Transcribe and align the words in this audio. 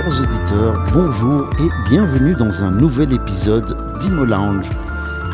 chers 0.00 0.20
auditeurs, 0.20 0.84
bonjour 0.94 1.50
et 1.60 1.88
bienvenue 1.90 2.32
dans 2.34 2.62
un 2.62 2.70
nouvel 2.70 3.12
épisode 3.12 3.98
d'Imo 3.98 4.24
Lounge, 4.24 4.70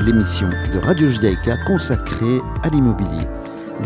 l'émission 0.04 0.48
de 0.48 0.78
Radio 0.78 1.08
Judaïka 1.08 1.56
consacrée 1.68 2.40
à 2.64 2.68
l'immobilier. 2.70 3.28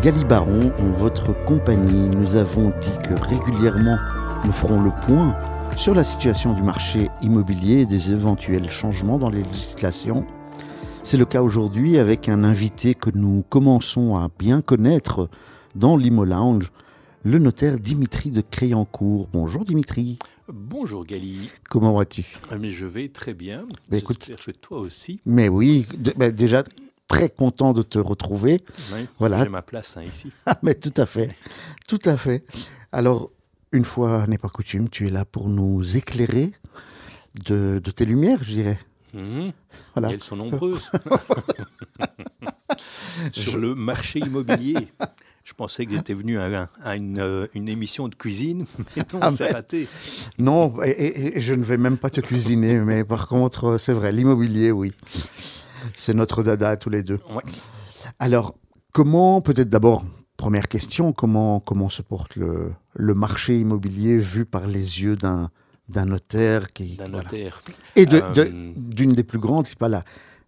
Gali 0.02 0.24
Baron, 0.24 0.72
en 0.78 0.90
votre 0.92 1.34
compagnie, 1.44 2.08
nous 2.08 2.34
avons 2.34 2.72
dit 2.80 2.96
que 3.04 3.20
régulièrement 3.20 3.98
nous 4.44 4.52
ferons 4.52 4.80
le 4.80 4.90
point 5.06 5.36
sur 5.76 5.94
la 5.94 6.04
situation 6.04 6.54
du 6.54 6.62
marché 6.62 7.10
immobilier 7.20 7.80
et 7.80 7.86
des 7.86 8.12
éventuels 8.12 8.70
changements 8.70 9.18
dans 9.18 9.30
les 9.30 9.42
législations. 9.42 10.24
C'est 11.02 11.18
le 11.18 11.26
cas 11.26 11.42
aujourd'hui 11.42 11.98
avec 11.98 12.28
un 12.30 12.42
invité 12.42 12.94
que 12.94 13.10
nous 13.12 13.44
commençons 13.50 14.16
à 14.16 14.30
bien 14.38 14.62
connaître 14.62 15.28
dans 15.74 15.98
l'Imo 15.98 16.24
Lounge, 16.24 16.72
le 17.22 17.38
notaire 17.38 17.78
Dimitri 17.78 18.30
de 18.30 18.40
Créancourt. 18.40 19.28
Bonjour 19.30 19.64
Dimitri. 19.64 20.18
Bonjour 20.52 21.04
Gali. 21.04 21.50
Comment 21.68 21.94
vas-tu? 21.94 22.24
Ah, 22.50 22.56
Mais 22.58 22.70
je 22.70 22.86
vais 22.86 23.08
très 23.08 23.34
bien. 23.34 23.66
Bah, 23.88 23.98
écoute- 23.98 24.24
J'espère 24.26 24.44
que 24.44 24.50
toi 24.52 24.78
aussi. 24.80 25.20
Mais 25.26 25.48
oui, 25.48 25.86
de- 25.96 26.12
bah, 26.16 26.30
déjà 26.30 26.64
très 27.08 27.28
content 27.28 27.72
de 27.72 27.82
te 27.82 27.98
retrouver. 27.98 28.60
Oui, 28.92 29.06
Voilà. 29.18 29.42
J'ai 29.44 29.48
ma 29.48 29.62
place 29.62 29.96
hein, 29.96 30.02
ici. 30.02 30.32
Ah, 30.46 30.58
mais 30.62 30.74
tout 30.74 30.94
à 30.96 31.06
fait, 31.06 31.34
tout 31.86 31.98
à 32.04 32.16
fait. 32.16 32.44
Alors, 32.92 33.30
une 33.72 33.84
fois 33.84 34.26
n'est 34.26 34.38
pas 34.38 34.48
coutume, 34.48 34.88
tu 34.88 35.06
es 35.06 35.10
là 35.10 35.24
pour 35.24 35.48
nous 35.48 35.96
éclairer 35.96 36.52
de, 37.44 37.80
de 37.82 37.90
tes 37.90 38.04
lumières, 38.04 38.42
je 38.42 38.52
dirais. 38.52 38.78
Mhm. 39.14 39.52
Voilà. 39.94 40.12
Elles 40.12 40.22
sont 40.22 40.36
nombreuses. 40.36 40.88
Sur 43.32 43.52
Je- 43.52 43.58
le 43.58 43.74
marché 43.74 44.20
immobilier. 44.20 44.88
Je 45.50 45.54
pensais 45.56 45.84
que 45.84 45.90
j'étais 45.90 46.14
venu 46.14 46.38
à, 46.38 46.68
à 46.84 46.94
une, 46.94 47.18
euh, 47.18 47.48
une 47.54 47.68
émission 47.68 48.06
de 48.06 48.14
cuisine, 48.14 48.66
mais 48.96 49.02
non, 49.12 49.18
Ah, 49.20 49.30
c'est 49.30 49.50
raté. 49.50 49.88
Non, 50.38 50.80
et, 50.84 50.90
et- 50.90 51.38
et 51.38 51.40
je 51.40 51.54
ne 51.54 51.64
vais 51.64 51.76
même 51.76 51.96
pas 51.98 52.08
te 52.08 52.20
cuisiner, 52.20 52.78
mais 52.90 53.02
par 53.02 53.26
contre, 53.26 53.64
euh, 53.64 53.78
c'est 53.78 53.92
vrai, 53.92 54.12
l'immobilier, 54.12 54.70
oui. 54.70 54.92
C'est 55.94 56.14
notre 56.14 56.44
dada 56.44 56.76
tous 56.76 56.88
les 56.90 57.02
deux. 57.02 57.18
Ouais. 57.34 57.42
Alors, 58.20 58.54
comment, 58.92 59.40
peut-être 59.40 59.68
d'abord, 59.70 60.04
première 60.36 60.68
question, 60.68 61.12
comment, 61.12 61.58
comment 61.58 61.90
se 61.90 62.02
porte 62.02 62.36
le, 62.36 62.70
le 62.94 63.14
marché 63.14 63.58
immobilier 63.58 64.18
vu 64.18 64.44
par 64.44 64.68
les 64.68 65.02
yeux 65.02 65.16
d'un 65.16 65.50
d'un 65.88 66.04
notaire 66.04 66.72
qui 66.72 66.94
voilà. 66.98 67.24
notaire. 67.24 67.60
et 67.96 68.06
de- 68.06 68.20
de- 68.20 68.42
Euh, 68.42 68.72
d'une 68.76 69.10
des 69.10 69.24
plus 69.24 69.40
grandes, 69.40 69.66
c'est 69.66 69.76
pas 69.76 69.88
la, 69.88 70.04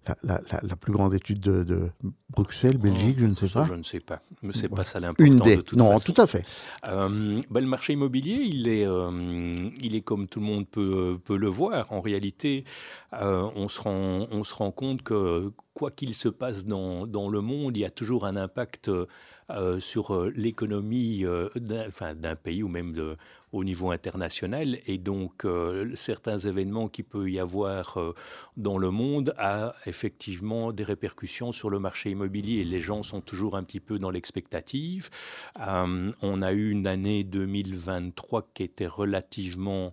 la, 0.06 0.16
la- 0.22 0.40
la- 0.50 0.60
la 0.62 0.76
plus 0.76 0.92
grande 0.92 1.14
étude 1.14 1.40
de, 1.40 1.62
de 1.64 1.90
Bruxelles, 2.30 2.76
Belgique, 2.78 3.16
je 3.18 3.26
ne 3.26 3.34
sais 3.34 3.46
ça, 3.48 3.60
pas. 3.60 3.66
Je 3.66 3.74
ne 3.74 3.82
sais 3.82 4.00
pas. 4.00 4.20
Mais 4.42 4.52
c'est 4.54 4.68
Ouais. 4.70 4.76
pas 4.76 4.84
ça 4.84 4.98
l'important 5.00 5.24
Une 5.24 5.38
des. 5.38 5.56
de 5.56 5.60
toute 5.60 5.78
non, 5.78 5.90
façon. 5.92 6.12
tout 6.12 6.20
à 6.20 6.26
fait. 6.26 6.44
Euh, 6.88 7.40
ben, 7.50 7.60
le 7.60 7.66
marché 7.66 7.92
immobilier, 7.92 8.34
il 8.42 8.66
est, 8.68 8.86
euh, 8.86 9.70
il 9.80 9.94
est 9.94 10.00
comme 10.00 10.26
tout 10.28 10.40
le 10.40 10.46
monde 10.46 10.66
peut, 10.68 11.18
peut 11.24 11.36
le 11.36 11.48
voir. 11.48 11.92
En 11.92 12.00
réalité, 12.00 12.64
euh, 13.14 13.48
on, 13.54 13.68
se 13.68 13.80
rend, 13.80 14.26
on 14.30 14.44
se 14.44 14.54
rend 14.54 14.70
compte 14.72 15.02
que 15.02 15.52
quoi 15.74 15.90
qu'il 15.90 16.14
se 16.14 16.28
passe 16.28 16.66
dans, 16.66 17.06
dans 17.06 17.28
le 17.28 17.40
monde, 17.40 17.76
il 17.76 17.80
y 17.80 17.84
a 17.84 17.90
toujours 17.90 18.26
un 18.26 18.36
impact 18.36 18.90
euh, 19.50 19.80
sur 19.80 20.24
l'économie 20.34 21.24
euh, 21.24 21.48
d'un 21.56 21.86
enfin, 21.88 22.14
d'un 22.14 22.36
pays 22.36 22.62
ou 22.62 22.68
même 22.68 22.92
de, 22.92 23.16
au 23.52 23.64
niveau 23.64 23.90
international. 23.90 24.78
Et 24.86 24.98
donc, 24.98 25.44
euh, 25.44 25.92
certains 25.94 26.38
événements 26.38 26.88
qu'il 26.88 27.04
peut 27.04 27.30
y 27.30 27.38
avoir 27.38 27.98
euh, 27.98 28.14
dans 28.56 28.78
le 28.78 28.90
monde 28.90 29.34
a 29.38 29.74
effectivement 29.86 30.72
des 30.72 30.84
répercussions 30.84 31.52
sur 31.52 31.70
le 31.70 31.78
marché 31.78 32.10
immobilier. 32.10 32.64
Les 32.64 32.80
gens 32.80 33.02
sont 33.02 33.20
toujours 33.20 33.56
un 33.56 33.62
petit 33.62 33.80
peu 33.80 33.98
dans 33.98 34.10
l'expectative. 34.10 35.10
Euh, 35.60 36.12
on 36.22 36.42
a 36.42 36.52
eu 36.52 36.70
une 36.70 36.86
année 36.86 37.24
2023 37.24 38.48
qui 38.54 38.62
était 38.62 38.86
relativement 38.86 39.92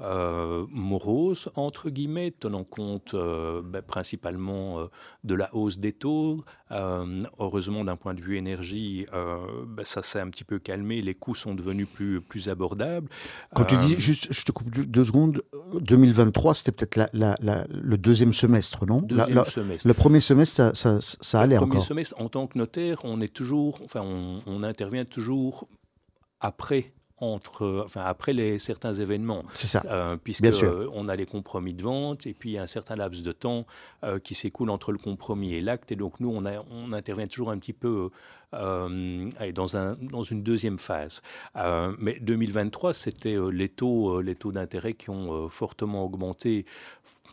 euh, 0.00 0.64
morose, 0.70 1.50
entre 1.56 1.90
guillemets, 1.90 2.30
tenant 2.30 2.64
compte 2.64 3.14
euh, 3.14 3.60
ben, 3.62 3.82
principalement 3.82 4.80
euh, 4.80 4.86
de 5.24 5.34
la 5.34 5.54
hausse 5.54 5.78
des 5.78 5.92
taux. 5.92 6.44
Euh, 6.70 7.24
heureusement, 7.38 7.84
d'un 7.84 7.96
point 7.96 8.14
de 8.14 8.20
vue 8.20 8.36
énergie, 8.36 9.06
ben, 9.12 9.84
ça 9.84 10.02
s'est 10.02 10.20
un 10.20 10.30
petit 10.30 10.44
peu 10.44 10.58
calmé, 10.58 11.02
les 11.02 11.14
coûts 11.14 11.34
sont 11.34 11.54
devenus 11.54 11.88
plus, 11.92 12.20
plus 12.20 12.48
abordables. 12.48 13.08
Quand 13.54 13.64
tu 13.64 13.76
dis, 13.76 13.94
juste, 13.98 14.28
je 14.32 14.42
te 14.44 14.52
coupe 14.52 14.70
deux- 14.70 15.04
secondes, 15.04 15.42
euh, 15.54 15.80
2023, 15.80 16.54
c'était 16.54 16.72
peut-être 16.72 16.96
la- 16.96 17.10
la- 17.12 17.36
la- 17.40 17.66
le 17.68 17.98
deuxième 17.98 18.32
semestre, 18.32 18.86
non? 18.86 19.00
Deuxième 19.02 19.44
semestre. 19.44 19.86
Le 19.88 19.94
premier 19.94 20.20
semestre, 20.20 20.56
ça, 20.56 20.74
ça, 20.74 20.98
ça 21.00 21.40
allait 21.40 21.56
Le 21.56 21.60
premier 21.60 21.74
encore. 21.76 21.86
semestre, 21.86 22.14
en 22.20 22.28
tant 22.28 22.46
que 22.46 22.56
notaire, 22.58 23.00
on 23.04 23.20
est 23.20 23.32
toujours, 23.32 23.80
enfin, 23.84 24.02
on, 24.04 24.40
on 24.46 24.62
intervient 24.62 25.04
toujours 25.04 25.66
après, 26.40 26.92
entre, 27.20 27.82
enfin, 27.84 28.02
après 28.04 28.32
les, 28.32 28.58
certains 28.58 28.94
événements. 28.94 29.44
C'est 29.54 29.66
ça. 29.66 29.82
Euh, 29.86 30.16
puisque 30.16 30.42
Bien 30.42 30.52
sûr. 30.52 30.70
euh, 30.72 30.88
on 30.94 31.08
a 31.08 31.16
les 31.16 31.26
compromis 31.26 31.74
de 31.74 31.82
vente 31.82 32.26
et 32.26 32.32
puis 32.34 32.50
il 32.50 32.52
y 32.54 32.58
a 32.58 32.62
un 32.62 32.66
certain 32.66 32.96
laps 32.96 33.22
de 33.22 33.32
temps 33.32 33.66
euh, 34.04 34.18
qui 34.18 34.34
s'écoule 34.34 34.70
entre 34.70 34.90
le 34.92 34.98
compromis 34.98 35.54
et 35.54 35.60
l'acte 35.60 35.92
et 35.92 35.96
donc 35.96 36.18
nous 36.20 36.30
on, 36.30 36.44
a- 36.46 36.64
on 36.70 36.92
intervient 36.92 37.26
toujours 37.26 37.50
un 37.50 37.58
petit 37.58 37.72
peu 37.74 38.08
euh, 38.54 39.28
dans, 39.54 39.76
un, 39.76 39.92
dans 40.00 40.22
une 40.22 40.42
deuxième 40.42 40.78
phase. 40.78 41.22
Euh, 41.56 41.94
mais 41.98 42.18
2023 42.20 42.94
c'était 42.94 43.36
les 43.52 43.68
taux, 43.68 44.20
les 44.22 44.34
taux 44.34 44.52
d'intérêt 44.52 44.94
qui 44.94 45.10
ont 45.10 45.48
fortement 45.48 46.04
augmenté. 46.04 46.64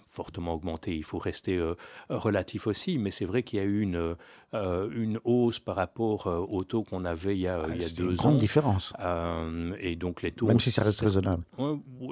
Fortement 0.09 0.53
augmenté, 0.55 0.95
il 0.95 1.03
faut 1.03 1.19
rester 1.19 1.57
euh, 1.57 1.75
relatif 2.09 2.65
aussi, 2.65 2.97
mais 2.97 3.11
c'est 3.11 3.25
vrai 3.25 3.43
qu'il 3.43 3.59
y 3.59 3.61
a 3.61 3.65
eu 3.65 3.81
une, 3.81 4.15
euh, 4.53 4.89
une 4.95 5.19
hausse 5.25 5.59
par 5.59 5.75
rapport 5.75 6.27
euh, 6.27 6.37
aux 6.39 6.63
taux 6.63 6.81
qu'on 6.83 7.03
avait 7.03 7.35
il 7.35 7.41
y 7.41 7.47
a, 7.47 7.59
Ah, 7.63 7.67
il 7.75 7.81
y 7.81 7.85
a 7.85 7.89
une 8.09 8.15
grande 8.15 8.37
différence, 8.37 8.93
Euh, 8.99 9.73
et 9.79 9.95
donc 9.97 10.21
les 10.21 10.31
taux. 10.31 10.45
même 10.47 10.59
si 10.59 10.71
ça 10.71 10.83
reste 10.83 11.01
raisonnable. 11.01 11.43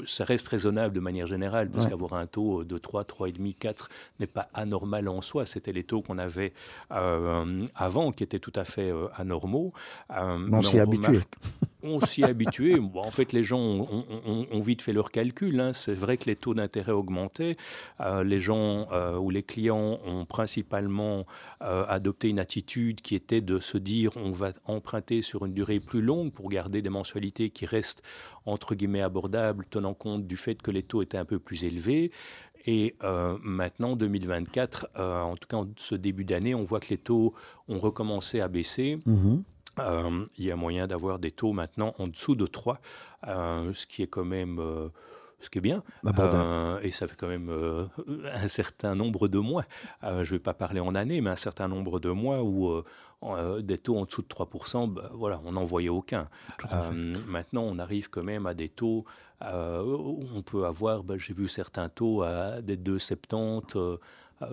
Ça 0.05 0.25
reste 0.25 0.47
raisonnable 0.49 0.93
de 0.93 0.99
manière 0.99 1.27
générale, 1.27 1.69
parce 1.69 1.85
Ouais. 1.85 1.91
qu'avoir 1.91 2.13
un 2.13 2.25
taux 2.27 2.63
de 2.65 2.77
3, 2.77 3.03
3,5, 3.05 3.55
4 3.57 3.89
n'est 4.19 4.27
pas 4.27 4.49
anormal 4.53 5.07
en 5.07 5.21
soi. 5.21 5.45
C'était 5.45 5.71
les 5.71 5.83
taux 5.83 6.01
qu'on 6.01 6.17
avait 6.17 6.51
avant, 7.75 8.11
qui 8.11 8.23
étaient 8.23 8.39
tout 8.39 8.53
à 8.55 8.65
fait 8.65 8.91
anormaux. 9.15 9.73
On 10.09 10.61
s'y 10.61 10.79
habitué. 10.79 11.19
On 11.87 11.99
s'y 12.01 12.21
est 12.21 12.25
habitué. 12.25 12.79
Bon, 12.79 13.01
en 13.01 13.11
fait, 13.11 13.31
les 13.31 13.43
gens 13.43 13.59
ont, 13.59 13.81
ont- 13.91 14.05
ont- 14.25 14.47
ont 14.51 14.61
vite 14.61 14.81
fait 14.81 14.91
leurs 14.93 15.11
calculs. 15.11 15.59
hein. 15.59 15.71
C'est 15.73 15.93
vrai 15.93 16.17
que 16.17 16.25
les 16.25 16.35
taux 16.35 16.53
d'intérêt 16.55 16.91
augmentaient. 16.91 17.57
Les 18.23 18.41
gens 18.41 18.87
ou 19.19 19.29
les 19.29 19.43
clients 19.43 19.99
ont 20.05 20.25
principalement 20.25 21.25
euh, 21.61 21.85
adopté 22.25 22.29
une 22.29 22.39
attitude 22.39 23.01
qui 23.01 23.15
était 23.15 23.41
de 23.41 23.59
se 23.59 23.77
dire 23.77 24.11
on 24.15 24.31
va 24.31 24.53
emprunter 24.65 25.21
sur 25.21 25.45
une 25.45 25.53
durée 25.53 25.79
plus 25.79 26.01
longue 26.01 26.31
pour 26.31 26.49
garder 26.49 26.81
des 26.81 26.89
mensualités 26.89 27.49
qui 27.49 27.65
restent 27.65 28.01
entre 28.45 28.75
guillemets 28.75 29.01
abordables, 29.01 29.65
tenant 29.69 29.93
compte 29.93 30.27
du 30.27 30.37
fait 30.37 30.61
que 30.61 30.71
les 30.71 30.83
taux 30.83 31.01
étaient 31.01 31.17
un 31.17 31.25
peu 31.25 31.39
plus 31.39 31.63
élevés. 31.63 32.11
Et 32.67 32.95
euh, 33.03 33.37
maintenant, 33.43 33.95
2024, 33.95 34.87
euh, 34.97 35.21
en 35.21 35.35
tout 35.35 35.47
cas 35.47 35.57
en 35.57 35.67
ce 35.77 35.93
début 35.95 36.25
d'année, 36.25 36.55
on 36.55 36.63
voit 36.63 36.79
que 36.79 36.89
les 36.89 36.97
taux 36.97 37.33
ont 37.67 37.79
recommencé 37.79 38.41
à 38.41 38.47
baisser. 38.47 38.99
Mhm. 39.05 39.43
Euh, 39.77 40.25
il 40.37 40.45
y 40.45 40.51
a 40.51 40.55
moyen 40.55 40.87
d'avoir 40.87 41.19
des 41.19 41.31
taux 41.31 41.51
maintenant 41.51 41.93
en 41.99 42.07
dessous 42.07 42.35
de 42.35 42.47
3, 42.47 42.79
euh, 43.27 43.73
ce 43.73 43.85
qui 43.85 44.01
est 44.03 44.07
quand 44.07 44.25
même 44.25 44.59
ce 45.45 45.49
qui 45.49 45.59
est 45.59 45.61
bien. 45.61 45.83
Euh, 46.05 46.79
et 46.81 46.91
ça 46.91 47.07
fait 47.07 47.15
quand 47.15 47.27
même 47.27 47.49
euh, 47.49 47.85
un 48.33 48.47
certain 48.47 48.95
nombre 48.95 49.27
de 49.27 49.39
mois. 49.39 49.63
Euh, 50.03 50.23
je 50.23 50.33
ne 50.33 50.37
vais 50.37 50.43
pas 50.43 50.53
parler 50.53 50.79
en 50.79 50.95
année, 50.95 51.21
mais 51.21 51.29
un 51.29 51.35
certain 51.35 51.67
nombre 51.67 51.99
de 51.99 52.09
mois 52.09 52.43
où 52.43 52.83
des 53.61 53.77
taux 53.79 53.97
en 53.97 54.05
dessous 54.05 54.21
de 54.21 54.27
3%, 54.27 54.91
bah, 54.91 55.09
voilà, 55.13 55.41
on 55.45 55.53
n'en 55.53 55.63
voyait 55.63 55.89
aucun. 55.89 56.25
Maintenant, 57.27 57.63
on 57.63 57.79
arrive 57.79 58.09
quand 58.09 58.23
même 58.23 58.45
à 58.45 58.53
des 58.53 58.69
taux 58.69 59.05
où 59.41 60.23
on 60.35 60.41
peut 60.41 60.65
avoir, 60.65 61.03
bah, 61.03 61.15
j'ai 61.17 61.33
vu 61.33 61.47
certains 61.47 61.89
taux 61.89 62.21
à 62.23 62.61
des 62.61 62.77
2,70, 62.77 63.77
euh, 63.77 63.79
euh, 63.79 63.97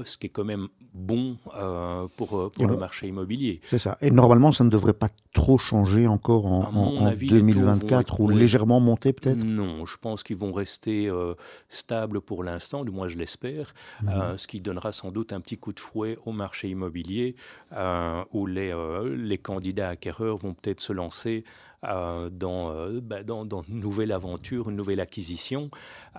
ce 0.05 0.17
qui 0.17 0.26
est 0.26 0.31
quand 0.31 0.44
même 0.44 0.69
bon 0.94 1.37
euh, 1.56 2.06
pour, 2.17 2.38
euh, 2.38 2.49
pour 2.50 2.67
le 2.67 2.76
marché 2.76 3.08
immobilier. 3.08 3.61
C'est 3.69 3.79
ça. 3.79 3.99
Et 4.00 4.11
normalement, 4.11 4.52
ça 4.52 4.62
ne 4.64 4.70
devrait 4.70 4.93
pas 4.93 5.08
trop 5.32 5.58
changer 5.58 6.06
encore 6.06 6.46
en, 6.46 6.62
en- 6.62 6.96
en 7.02 7.06
avis, 7.06 7.29
les 7.29 7.40
taux 7.40 7.44
vont 7.46 7.50
2024 7.50 8.20
ou 8.20 8.29
légèrement 8.29 8.81
monter 8.81 9.12
peut-être? 9.12 9.43
Non, 9.44 9.87
je 9.87 9.96
pense 9.96 10.23
qu'ils 10.23 10.37
vont 10.37 10.52
rester 10.52 11.08
euh, 11.08 11.34
stables 11.69 12.20
pour 12.20 12.44
l'instant, 12.44 12.84
du 12.84 12.90
moins 12.90 13.08
je 13.08 13.19
l'espère, 13.19 13.75
Mhm. 14.02 14.08
euh, 14.11 14.37
ce 14.37 14.46
qui 14.46 14.61
donnera 14.61 14.93
sans 14.93 15.11
doute 15.11 15.32
un 15.32 15.40
petit 15.40 15.58
coup 15.58 15.73
de 15.73 15.81
fouet 15.81 16.19
au 16.26 16.32
marché 16.32 16.69
immobilier 16.69 17.35
euh, 17.73 18.23
où 18.32 18.46
les, 18.46 18.73
euh, 18.73 19.17
les 19.17 19.38
candidats 19.38 19.88
acquéreurs 19.90 20.37
vont 20.37 20.55
peut-être 20.55 20.81
se 20.81 20.93
lancer 20.93 21.44
euh, 21.85 22.31
dans, 22.31 22.70
euh, 22.70 23.00
bah, 23.02 23.23
dans, 23.25 23.44
dans 23.44 23.62
une 23.62 23.81
nouvelle 23.81 24.12
aventure, 24.12 24.70
une 24.70 24.76
nouvelle 24.76 25.00
acquisition. 25.00 25.70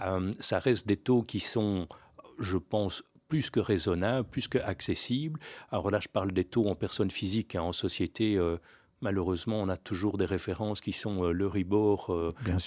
Euh, 0.05 0.31
ça 0.39 0.59
reste 0.59 0.87
des 0.87 0.97
taux 0.97 1.21
qui 1.21 1.39
sont, 1.39 1.87
je 2.39 2.57
pense, 2.57 3.03
plus 3.33 3.49
que 3.49 3.59
raisonnables, 3.59 4.29
plus 4.29 4.47
que 4.47 4.59
accessibles. 4.59 5.39
Alors 5.71 5.89
là, 5.89 5.99
je 5.99 6.07
parle 6.07 6.31
des 6.33 6.43
taux 6.43 6.67
en 6.67 6.75
personne 6.75 7.09
physique, 7.09 7.55
hein, 7.55 7.63
en 7.63 7.73
société. 7.73 8.35
euh, 8.35 8.57
malheureusement, 9.03 9.61
on 9.61 9.69
a 9.69 9.77
toujours 9.77 10.17
des 10.17 10.25
références 10.25 10.81
qui 10.81 10.93
sont 10.93 11.23
le 11.23 11.47
Ribor 11.47 12.11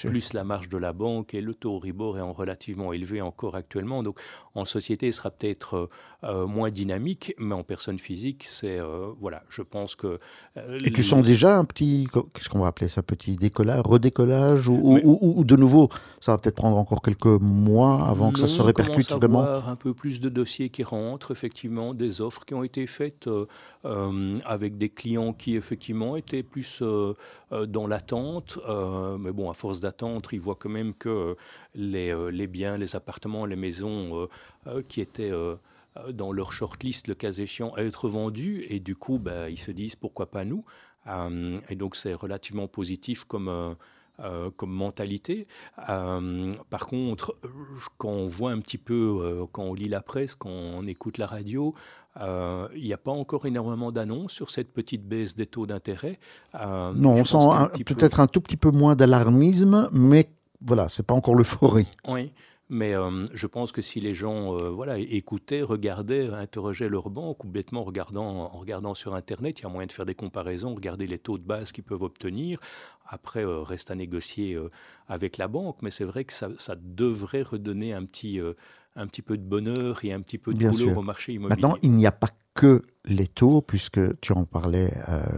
plus 0.04 0.32
la 0.32 0.44
marge 0.44 0.68
de 0.68 0.78
la 0.78 0.92
banque 0.92 1.34
et 1.34 1.40
le 1.40 1.54
taux 1.54 1.78
Ribor 1.78 2.18
est 2.18 2.22
en 2.22 2.32
relativement 2.32 2.92
élevé 2.92 3.20
encore 3.20 3.56
actuellement. 3.56 4.02
Donc 4.02 4.18
en 4.54 4.64
société, 4.64 5.10
ce 5.10 5.18
sera 5.18 5.30
peut-être 5.30 5.88
moins 6.22 6.70
dynamique, 6.70 7.34
mais 7.38 7.54
en 7.54 7.64
personne 7.64 7.98
physique, 7.98 8.44
c'est 8.48 8.78
voilà, 9.18 9.42
je 9.48 9.62
pense 9.62 9.94
que. 9.94 10.18
et 10.56 10.92
tu 10.92 11.02
sens 11.02 11.24
déjà 11.24 11.56
un 11.56 11.64
petit, 11.64 12.06
qu'est-ce 12.34 12.48
qu'on 12.48 12.60
va 12.60 12.68
appeler 12.68 12.88
ça, 12.88 13.02
petit 13.02 13.36
décollage, 13.36 13.82
redécollage 13.84 14.68
ou, 14.68 15.00
ou, 15.02 15.44
de 15.44 15.56
nouveau, 15.56 15.88
ça 16.20 16.32
va 16.32 16.38
peut-être 16.38 16.56
prendre 16.56 16.76
encore 16.76 17.02
quelques 17.02 17.26
mois 17.26 18.06
avant 18.06 18.30
que 18.30 18.38
ça 18.38 18.48
se 18.48 18.60
répercute 18.60 19.10
vraiment? 19.12 19.42
un 19.66 19.76
peu 19.76 19.94
plus 19.94 20.20
de 20.20 20.28
dossiers 20.28 20.68
qui 20.68 20.82
rentrent, 20.82 21.30
effectivement, 21.30 21.94
des 21.94 22.20
offres 22.20 22.44
qui 22.44 22.54
ont 22.54 22.62
été 22.62 22.86
faites 22.86 23.28
euh, 23.84 24.36
avec 24.44 24.78
des 24.78 24.88
clients 24.88 25.32
qui 25.32 25.56
effectivement 25.56 26.16
plus 26.42 26.80
euh, 26.82 27.14
euh, 27.52 27.66
dans 27.66 27.86
l'attente. 27.86 28.58
mais 29.18 29.32
bon, 29.32 29.50
à 29.50 29.54
force 29.54 29.80
d'attendre, 29.80 30.32
ils 30.32 30.40
voient 30.40 30.56
quand 30.58 30.70
même 30.70 30.94
que 30.94 31.36
les, 31.74 32.14
les, 32.30 32.46
biens, 32.46 32.76
les 32.76 32.96
appartements, 32.96 33.46
les 33.46 33.56
maisons 33.56 34.28
qui 34.88 35.00
étaient 35.00 35.32
dans 36.10 36.32
leur 36.32 36.52
shortlist, 36.52 37.08
le 37.08 37.14
cas 37.14 37.32
échéant, 37.32 37.72
à 37.74 37.82
être 37.82 38.08
vendus. 38.08 38.66
Et 38.68 38.80
du 38.80 38.94
coup, 38.94 39.18
bah, 39.18 39.50
ils 39.50 39.58
se 39.58 39.70
disent 39.70 39.96
pourquoi 39.96 40.30
pas 40.30 40.44
nous? 40.44 40.64
et 41.68 41.76
donc, 41.76 41.94
c'est 41.94 42.14
relativement 42.14 42.66
positif 42.66 43.24
comme 43.24 43.76
euh, 44.20 44.50
comme 44.56 44.70
mentalité. 44.70 45.46
Euh, 45.90 46.50
par 46.70 46.86
contre, 46.86 47.36
quand 47.98 48.08
on 48.08 48.26
voit 48.26 48.50
un 48.50 48.60
petit 48.60 48.78
peu, 48.78 49.18
euh, 49.20 49.44
quand 49.52 49.64
on 49.64 49.74
lit 49.74 49.90
la 49.90 50.00
presse, 50.00 50.34
quand 50.34 50.48
on 50.48 50.86
écoute 50.86 51.18
la 51.18 51.26
radio, 51.26 51.74
il 52.18 52.82
n'y 52.82 52.94
a 52.94 52.98
pas 52.98 53.10
encore 53.10 53.44
énormément 53.44 53.92
d'annonces 53.92 54.32
sur 54.32 54.48
cette 54.48 54.72
petite 54.72 55.06
baisse 55.06 55.36
des 55.36 55.44
taux 55.44 55.66
d'intérêt. 55.66 56.18
non, 56.54 57.12
on 57.12 57.24
sent 57.26 57.84
peut-être 57.84 58.20
un 58.20 58.26
tout 58.26 58.40
petit 58.40 58.56
peu 58.56 58.70
moins 58.70 58.96
d'alarmisme, 58.96 59.90
mais 59.92 60.30
voilà, 60.62 60.88
c'est 60.88 61.04
pas 61.04 61.14
encore 61.14 61.34
l'euphorie. 61.34 61.90
Oui. 62.08 62.32
Mais 62.68 62.94
euh, 62.94 63.26
je 63.32 63.46
pense 63.46 63.70
que 63.70 63.80
si 63.80 64.00
les 64.00 64.12
gens 64.12 64.56
euh, 64.56 64.70
voilà, 64.70 64.98
écoutaient, 64.98 65.62
regardaient, 65.62 66.28
interrogeaient 66.32 66.88
leur 66.88 67.10
banque, 67.10 67.44
ou 67.44 67.48
bêtement 67.48 67.84
regardant, 67.84 68.26
en 68.26 68.58
regardant 68.58 68.94
sur 68.94 69.14
Internet, 69.14 69.60
il 69.60 69.62
y 69.62 69.66
a 69.66 69.68
moyen 69.68 69.86
de 69.86 69.92
faire 69.92 70.06
des 70.06 70.16
comparaisons, 70.16 70.74
regarder 70.74 71.06
les 71.06 71.18
taux 71.18 71.38
de 71.38 71.44
base 71.44 71.70
qu'ils 71.70 71.84
peuvent 71.84 72.02
obtenir. 72.02 72.58
Après, 73.06 73.44
euh, 73.44 73.60
reste 73.60 73.92
à 73.92 73.94
négocier 73.94 74.58
avec 75.06 75.36
la 75.36 75.46
banque, 75.46 75.76
mais 75.82 75.90
c'est 75.90 76.04
vrai 76.04 76.24
que 76.24 76.32
ça, 76.32 76.48
ça, 76.58 76.74
devrait 76.76 77.42
redonner 77.42 77.92
un 77.92 78.04
petit, 78.04 78.40
un 78.96 79.06
petit 79.06 79.22
peu 79.22 79.36
de 79.36 79.44
bonheur 79.44 80.04
et 80.04 80.12
un 80.12 80.20
petit 80.20 80.38
peu 80.38 80.52
de 80.52 80.58
Bien 80.58 80.72
au 80.96 81.02
marché 81.02 81.34
immobilier. 81.34 81.62
Maintenant, 81.62 81.78
il 81.82 81.92
n'y 81.92 82.06
a 82.06 82.12
pas 82.12 82.30
que 82.54 82.82
les 83.04 83.28
taux, 83.28 83.60
puisque 83.60 84.00
tu 84.20 84.32
en 84.32 84.44
parlais 84.44 84.92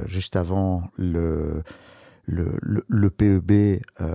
juste 0.06 0.36
avant 0.36 0.90
le 0.96 1.62
le, 2.28 3.10
PEB, 3.10 3.80
euh, 4.00 4.14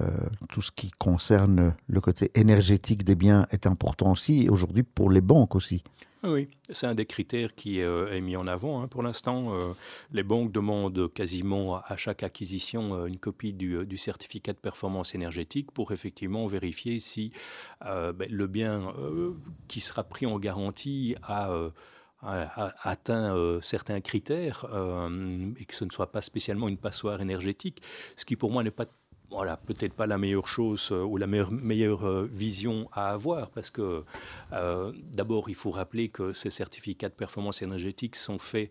tout 0.49 0.61
ce 0.61 0.71
qui 0.71 0.91
concerne 0.91 1.75
le 1.87 2.01
côté 2.01 2.31
énergétique 2.35 3.03
des 3.03 3.15
biens 3.15 3.47
est 3.51 3.67
important 3.67 4.11
aussi, 4.11 4.47
aujourd'hui 4.49 4.83
pour 4.83 5.09
les 5.09 5.21
banques 5.21 5.55
aussi. 5.55 5.83
Oui, 6.25 6.47
c'est 6.69 6.87
un 6.87 6.95
des 6.95 7.05
critères 7.05 7.53
qui 7.53 7.81
euh, 7.81 8.13
est 8.13 8.21
mis 8.21 8.37
en 8.37 8.47
avant 8.47 8.81
hein. 8.81 8.87
pour 8.87 9.03
l'instant. 9.03 9.53
Euh, 9.53 9.73
les 10.13 10.23
banques 10.23 10.53
demandent 10.53 11.11
quasiment 11.11 11.81
à 11.81 11.97
chaque 11.97 12.23
acquisition 12.23 13.05
une 13.05 13.17
copie 13.17 13.51
du, 13.51 13.97
certificat 13.97 14.53
de 14.53 14.57
performance 14.57 15.15
énergétique 15.15 15.71
pour 15.71 15.91
effectivement 15.91 16.47
vérifier 16.47 16.99
si 16.99 17.33
ben, 17.81 18.15
le 18.29 18.47
bien 18.47 18.93
qui 19.67 19.81
sera 19.81 20.05
pris 20.05 20.25
en 20.25 20.39
garantie 20.39 21.15
a 21.23 21.49
atteint 22.23 23.35
euh, 23.35 23.59
certains 23.61 24.01
critères 24.01 24.65
euh, 24.71 25.51
et 25.59 25.65
que 25.65 25.75
ce 25.75 25.85
ne 25.85 25.89
soit 25.89 26.11
pas 26.11 26.21
spécialement 26.21 26.67
une 26.67 26.77
passoire 26.77 27.21
énergétique, 27.21 27.81
ce 28.15 28.25
qui 28.25 28.35
pour 28.35 28.51
moi 28.51 28.63
n'est 28.63 28.71
pas 28.71 28.85
voilà, 29.29 29.57
peut-être 29.57 29.93
pas 29.93 30.05
la 30.05 30.19
meilleure 30.19 30.47
chose 30.47 30.89
euh, 30.91 31.01
ou 31.01 31.17
la 31.17 31.25
meilleure, 31.25 32.25
vision 32.25 32.87
à 32.93 33.09
avoir, 33.09 33.49
parce 33.49 33.71
que 33.71 34.03
d'abord, 35.11 35.49
il 35.49 35.55
faut 35.55 35.71
rappeler 35.71 36.09
que 36.09 36.33
ces 36.33 36.51
certificats 36.51 37.09
de 37.09 37.15
performance 37.15 37.63
énergétique 37.63 38.15
sont 38.15 38.37
faits 38.37 38.69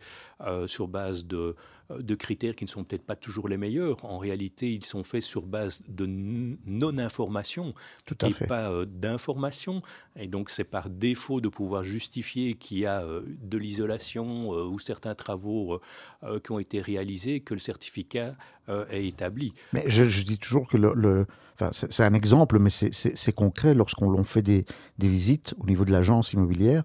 sur 0.67 0.87
base 0.87 1.27
de 1.27 1.57
de 2.01 2.15
critères 2.15 2.55
qui 2.55 2.65
ne 2.65 2.69
sont 2.69 2.85
peut-être 2.85 3.05
pas 3.05 3.17
toujours 3.17 3.49
les 3.49 3.57
meilleurs. 3.57 4.05
En 4.05 4.19
réalité, 4.19 4.73
ils 4.73 4.85
sont 4.85 5.05
faits 5.05 5.23
sur 5.23 5.43
base 5.43 5.83
de 5.89 6.07
non-information 6.07 7.75
et 8.25 8.47
pas 8.47 8.71
euh, 8.71 8.85
d'information. 8.85 9.83
Et 10.17 10.27
donc, 10.27 10.51
c'est 10.51 10.65
par 10.65 10.91
défaut 10.91 11.41
de 11.41 11.49
pouvoir 11.49 11.85
justifier 11.85 12.55
qu'il 12.55 12.79
y 12.79 12.87
a 12.87 13.03
euh, 13.03 13.23
de 13.43 13.59
l'isolation 13.59 14.51
ou 14.51 14.79
certains 14.79 15.15
travaux 15.15 15.81
qui 16.45 16.53
ont 16.53 16.59
été 16.59 16.81
réalisés 16.81 17.41
que 17.41 17.55
le 17.55 17.61
certificat 17.61 18.35
est 18.91 19.07
établi. 19.07 19.53
Mais 19.73 19.85
je, 19.87 20.23
dis 20.23 20.39
toujours 20.39 20.69
que 20.69 20.77
le, 20.77 21.27
c'est 21.73 22.05
un 22.05 22.15
exemple, 22.15 22.59
mais 22.59 22.71
c'est 22.71 23.33
concret 23.33 23.75
lorsqu'on 23.75 24.25
fait 24.25 24.43
des, 24.43 24.65
des, 24.99 25.09
visites 25.09 25.55
au 25.59 25.67
niveau 25.67 25.85
de 25.85 25.93
l'agence 25.93 26.33
immobilière. 26.33 26.85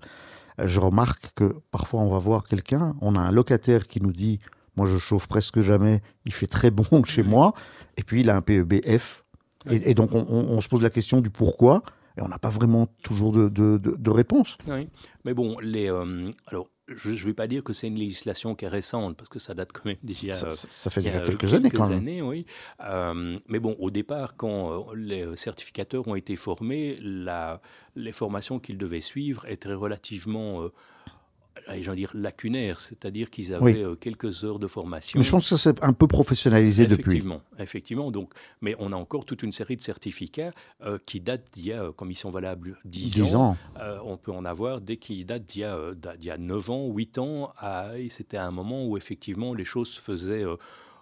Je 0.63 0.79
remarque 0.79 1.33
que 1.35 1.55
parfois 1.71 2.01
on 2.01 2.09
va 2.09 2.17
voir 2.17 2.43
quelqu'un, 2.43 2.95
on 3.01 3.15
a 3.15 3.19
un 3.19 3.31
locataire 3.31 3.87
qui 3.87 4.01
nous 4.01 4.11
dit 4.11 4.39
moi, 4.77 4.85
je 4.85 4.97
chauffe 4.97 5.27
presque 5.27 5.59
jamais. 5.61 6.01
Il 6.25 6.33
fait 6.33 6.47
très 6.47 6.71
bon 6.71 7.03
chez 7.03 7.23
moi. 7.23 7.53
Et 7.97 8.03
puis, 8.03 8.21
il 8.21 8.29
a 8.29 8.35
un 8.35 8.41
PEBF. 8.41 9.25
Et, 9.69 9.95
donc, 9.95 10.11
on, 10.13 10.61
se 10.61 10.69
pose 10.69 10.81
la 10.81 10.91
question 10.91 11.19
du 11.19 11.29
pourquoi. 11.29 11.81
Et 12.15 12.21
on 12.21 12.29
n'a 12.29 12.39
pas 12.39 12.49
vraiment 12.49 12.87
toujours 13.03 13.33
de, 13.33 13.49
de, 13.49 14.09
réponse. 14.09 14.57
Oui. 14.67 14.87
Mais 15.25 15.33
bon, 15.33 15.57
les, 15.59 15.91
euh, 15.91 16.31
alors, 16.45 16.69
je 16.87 17.09
ne 17.09 17.15
vais 17.15 17.33
pas 17.33 17.47
dire 17.47 17.63
que 17.63 17.73
c'est 17.73 17.87
une 17.87 17.97
législation 17.97 18.55
qui 18.55 18.65
est 18.65 18.69
récente, 18.69 19.17
parce 19.17 19.29
que 19.29 19.39
ça 19.39 19.53
date 19.53 19.71
quand 19.73 19.85
même 19.85 19.97
déjà. 20.03 20.33
Ça, 20.33 20.49
ça 20.51 20.89
fait 20.89 21.01
déjà 21.01 21.19
quelques, 21.19 21.53
années 21.53 21.69
quand 21.69 21.89
même. 21.89 21.99
Années, 21.99 22.21
oui. 22.21 22.45
Euh, 22.83 23.37
mais 23.47 23.59
bon, 23.59 23.75
au 23.79 23.91
départ, 23.91 24.35
quand 24.37 24.71
euh, 24.71 24.95
les 24.95 25.35
certificateurs 25.35 26.07
ont 26.07 26.15
été 26.15 26.35
formés, 26.35 26.97
la, 27.01 27.61
les 27.95 28.13
formations 28.13 28.59
qu'ils 28.59 28.77
devaient 28.77 29.01
suivre 29.01 29.45
étaient 29.47 29.73
relativement 29.73 30.69
j'allais 31.67 31.95
dire, 31.95 32.11
lacunaire, 32.13 32.79
c'est-à-dire 32.79 33.29
qu'ils 33.29 33.53
avaient 33.53 33.83
euh, 33.83 33.95
quelques 33.95 34.43
heures 34.43 34.59
de 34.59 34.67
formation. 34.67 35.19
Mais 35.19 35.23
je 35.23 35.31
pense 35.31 35.49
que 35.49 35.55
ça 35.55 35.57
s'est 35.57 35.83
un 35.83 35.93
peu 35.93 36.07
professionnalisé 36.07 36.85
depuis. 36.85 37.17
Effectivement, 37.17 37.41
effectivement. 37.59 38.11
Donc, 38.11 38.33
mais 38.61 38.75
on 38.79 38.91
a 38.91 38.95
encore 38.95 39.25
toute 39.25 39.43
une 39.43 39.51
série 39.51 39.75
de 39.75 39.81
certificats 39.81 40.51
euh, 40.83 40.97
qui 41.05 41.21
datent 41.21 41.47
d'il 41.53 41.67
y 41.67 41.73
a, 41.73 41.91
comme 41.95 42.11
ils 42.11 42.15
sont 42.15 42.31
valables, 42.31 42.79
10, 42.85 43.35
ans. 43.35 43.57
Euh, 43.79 43.99
on 44.03 44.17
peut 44.17 44.31
en 44.31 44.45
avoir 44.45 44.81
dès 44.81 44.97
qu'ils 44.97 45.25
datent 45.25 45.45
d'il 45.45 45.61
y, 45.61 45.65
a, 45.65 45.93
y 46.21 46.29
a 46.29 46.37
9 46.37 46.69
ans, 46.69 46.87
8 46.87 47.17
ans. 47.17 47.53
À, 47.57 47.97
et 47.97 48.09
c'était 48.09 48.37
un 48.37 48.51
moment 48.51 48.85
où 48.85 48.97
effectivement 48.97 49.53
les 49.53 49.65
choses 49.65 49.89
se 49.89 50.01
faisaient 50.01 50.45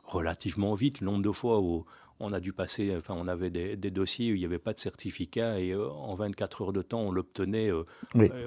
relativement 0.04 0.74
vite. 0.76 1.02
Le 1.02 1.06
nombre 1.06 1.24
de 1.24 1.32
fois 1.32 1.60
où 1.60 1.86
on 2.20 2.32
a 2.32 2.40
dû 2.40 2.54
passer, 2.54 2.96
enfin, 2.96 3.14
on 3.18 3.28
avait 3.28 3.50
des, 3.50 3.92
dossiers 3.92 4.32
où 4.32 4.36
il 4.36 4.40
n'y 4.40 4.46
avait 4.46 4.60
pas 4.60 4.74
de 4.74 4.80
certificat 4.80 5.60
et 5.60 5.72
euh, 5.72 5.90
en 5.90 6.16
24 6.16 6.62
heures 6.62 6.74
de 6.74 6.82
temps, 6.82 7.02
on 7.02 7.12
l'obtenait. 7.12 7.72
Euh, 7.72 7.84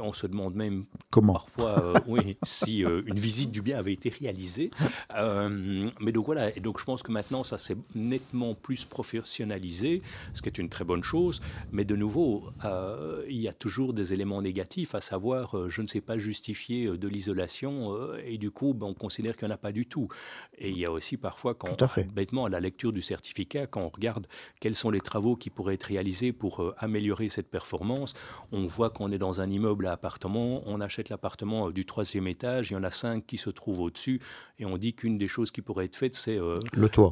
on 0.02 0.12
se 0.12 0.26
demande 0.26 0.54
même 0.54 0.86
Comment 1.10 1.34
parfois 1.34 1.82
euh, 1.82 2.00
oui, 2.06 2.36
si 2.44 2.80
une 2.80 3.18
visite 3.18 3.50
du 3.50 3.62
bien 3.62 3.78
avait 3.78 3.92
été 3.92 4.08
réalisée. 4.08 4.70
mais 5.14 6.12
donc 6.12 6.26
voilà, 6.26 6.56
et 6.56 6.60
donc 6.60 6.78
je 6.78 6.84
pense 6.84 7.02
que 7.02 7.12
maintenant, 7.12 7.44
ça 7.44 7.58
s'est 7.58 7.76
nettement 7.94 8.54
plus 8.54 8.84
professionnalisé, 8.84 10.02
ce 10.32 10.42
qui 10.42 10.48
est 10.48 10.58
une 10.58 10.68
très 10.68 10.84
bonne 10.84 11.04
chose. 11.04 11.40
Mais 11.70 11.84
de 11.84 11.96
nouveau, 11.96 12.50
il 13.28 13.40
y 13.40 13.48
a 13.48 13.52
toujours 13.52 13.92
des 13.92 14.12
éléments 14.12 14.42
négatifs, 14.42 14.94
à 14.94 15.00
savoir, 15.00 15.68
je 15.68 15.82
ne 15.82 15.86
sais 15.86 16.00
pas 16.00 16.18
justifier 16.18 16.88
de 16.96 17.08
l'isolation 17.08 18.14
et 18.24 18.38
du 18.38 18.50
coup, 18.50 18.74
ben, 18.74 18.86
on 18.86 18.94
considère 18.94 19.36
qu'il 19.36 19.46
n'y 19.46 19.52
en 19.52 19.54
a 19.54 19.58
pas 19.58 19.72
du 19.72 19.86
tout. 19.86 20.08
Et 20.56 20.70
il 20.70 20.78
y 20.78 20.86
a 20.86 20.90
aussi 20.90 21.16
parfois, 21.16 21.54
quand 21.54 21.76
bêtement, 22.14 22.46
à 22.46 22.48
la 22.48 22.60
lecture 22.60 22.92
du 22.92 23.02
certificat, 23.02 23.57
quand 23.66 23.80
on 23.80 23.88
regarde 23.88 24.26
quels 24.60 24.74
sont 24.74 24.90
les 24.90 25.00
travaux 25.00 25.36
qui 25.36 25.50
pourraient 25.50 25.74
être 25.74 25.84
réalisés 25.84 26.32
pour 26.32 26.62
euh, 26.62 26.74
améliorer 26.78 27.28
cette 27.28 27.50
performance, 27.50 28.14
on 28.52 28.66
voit 28.66 28.90
qu'on 28.90 29.10
est 29.10 29.18
dans 29.18 29.40
un 29.40 29.50
immeuble 29.50 29.86
à 29.86 29.92
appartement, 29.92 30.62
on 30.66 30.80
achète 30.80 31.08
l'appartement 31.08 31.68
euh, 31.68 31.72
du 31.72 31.84
troisième 31.84 32.26
étage, 32.26 32.70
il 32.70 32.74
y 32.74 32.76
en 32.76 32.84
a 32.84 32.90
cinq 32.90 33.26
qui 33.26 33.36
se 33.36 33.50
trouvent 33.50 33.80
au-dessus, 33.80 34.20
et 34.58 34.66
on 34.66 34.76
dit 34.76 34.94
qu'une 34.94 35.18
des 35.18 35.28
choses 35.28 35.50
qui 35.50 35.62
pourrait 35.62 35.86
être 35.86 35.96
faite, 35.96 36.14
c'est 36.14 36.38
euh, 36.38 36.58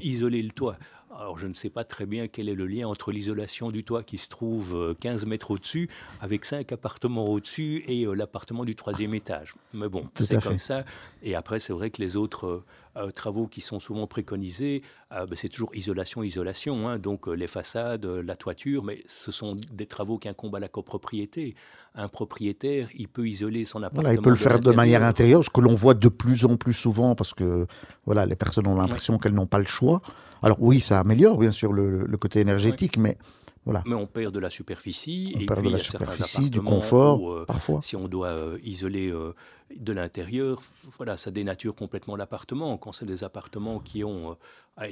isoler 0.01 0.43
le 0.43 0.51
toit. 0.51 0.77
Alors 1.15 1.39
je 1.39 1.47
ne 1.47 1.55
sais 1.55 1.71
pas 1.71 1.85
très 1.85 2.05
bien 2.05 2.29
quel 2.29 2.49
est 2.51 2.55
le 2.55 2.67
lien 2.67 2.87
entre 2.89 3.11
l'isolation 3.11 3.71
du 3.71 3.85
toit 3.85 4.03
qui 4.03 4.19
se 4.19 4.29
trouve 4.29 4.95
15 5.01 5.25
mètres 5.25 5.51
au-dessus, 5.51 5.89
avec 6.21 6.45
cinq 6.45 6.73
appartements 6.73 7.27
au-dessus 7.27 7.85
et 7.89 8.05
l'appartement 8.05 8.67
du 8.67 8.75
troisième 8.75 9.15
étage. 9.15 9.55
Mais 9.73 9.89
bon, 9.89 10.09
c'est 10.17 10.43
comme 10.43 10.59
ça. 10.59 10.85
Et 11.23 11.35
après, 11.35 11.59
c'est 11.59 11.73
vrai 11.73 11.89
que 11.89 12.03
les 12.03 12.17
autres 12.17 12.65
euh, 12.97 13.11
travaux 13.11 13.47
qui 13.47 13.61
sont 13.61 13.79
souvent 13.79 14.07
préconisés, 14.07 14.83
euh, 15.13 15.27
ben, 15.27 15.37
c'est 15.37 15.49
toujours 15.49 15.75
isolation, 15.75 16.23
isolation. 16.23 16.89
Hein. 16.89 16.99
donc 16.99 17.29
euh, 17.29 17.33
les 17.33 17.47
façades, 17.47 18.05
la 18.05 18.37
toiture, 18.37 18.85
mais 18.85 19.03
ce 19.07 19.31
sont 19.31 19.55
des 19.73 19.87
travaux 19.87 20.19
qui 20.19 20.29
incombent 20.29 20.57
à 20.57 20.61
la 20.61 20.69
copropriété. 20.69 21.55
Un 21.95 22.09
propriétaire, 22.09 22.89
il 22.95 23.09
peut 23.09 23.27
isoler 23.27 23.65
son 23.65 23.83
appartement. 23.83 24.11
il 24.13 24.21
peut 24.21 24.31
le 24.31 24.37
faire 24.37 24.61
de 24.61 24.73
manière 24.73 25.03
intérieure, 25.03 25.45
ce 25.45 25.51
que 25.51 25.61
l'on 25.61 25.75
voit 25.75 25.95
de 25.95 26.09
plus 26.09 26.45
en 26.45 26.57
plus 26.57 26.75
souvent, 26.75 27.15
parce 27.15 27.35
que 27.35 27.67
voilà, 28.05 28.25
les 28.27 28.37
personnes 28.37 28.67
ont 28.67 28.77
l'impression 28.77 29.19
qu'elles 29.19 29.35
n'ont 29.35 29.47
pas 29.47 29.59
le 29.59 29.65
choix. 29.65 30.01
Alors 30.43 30.59
oui, 30.61 30.81
ça 30.81 31.01
améliore 31.01 31.39
bien 31.39 31.53
sûr 31.53 31.73
le, 31.73 32.17
côté 32.19 32.41
énergétique, 32.41 32.97
mais 32.97 33.19
Voilà. 33.67 33.83
Mais 33.85 33.95
on 33.95 34.07
perd 34.07 34.33
de 34.33 34.39
la 34.39 34.49
superficie. 34.49 35.33
On 35.37 35.41
et 35.41 35.47
perd 35.47 35.61
puis, 35.61 35.69
de 35.69 35.77
la 35.77 35.83
superficie, 35.83 36.49
du 36.51 36.61
confort, 36.63 37.21
où, 37.21 37.31
euh, 37.33 37.45
parfois. 37.45 37.81
si 37.83 37.97
on 37.97 38.07
doit 38.09 38.29
euh, 38.29 38.59
isoler 38.63 39.11
euh, 39.11 39.35
de 39.77 39.93
l'intérieur, 39.93 40.63
voilà, 40.97 41.17
ça 41.17 41.31
dénature 41.33 41.75
complètement 41.75 42.15
l'appartement. 42.17 42.79
Quand 42.79 42.93
c'est 42.93 43.07
des 43.07 43.25
appartements 43.25 43.81
qui 43.81 44.05
ont, 44.05 44.37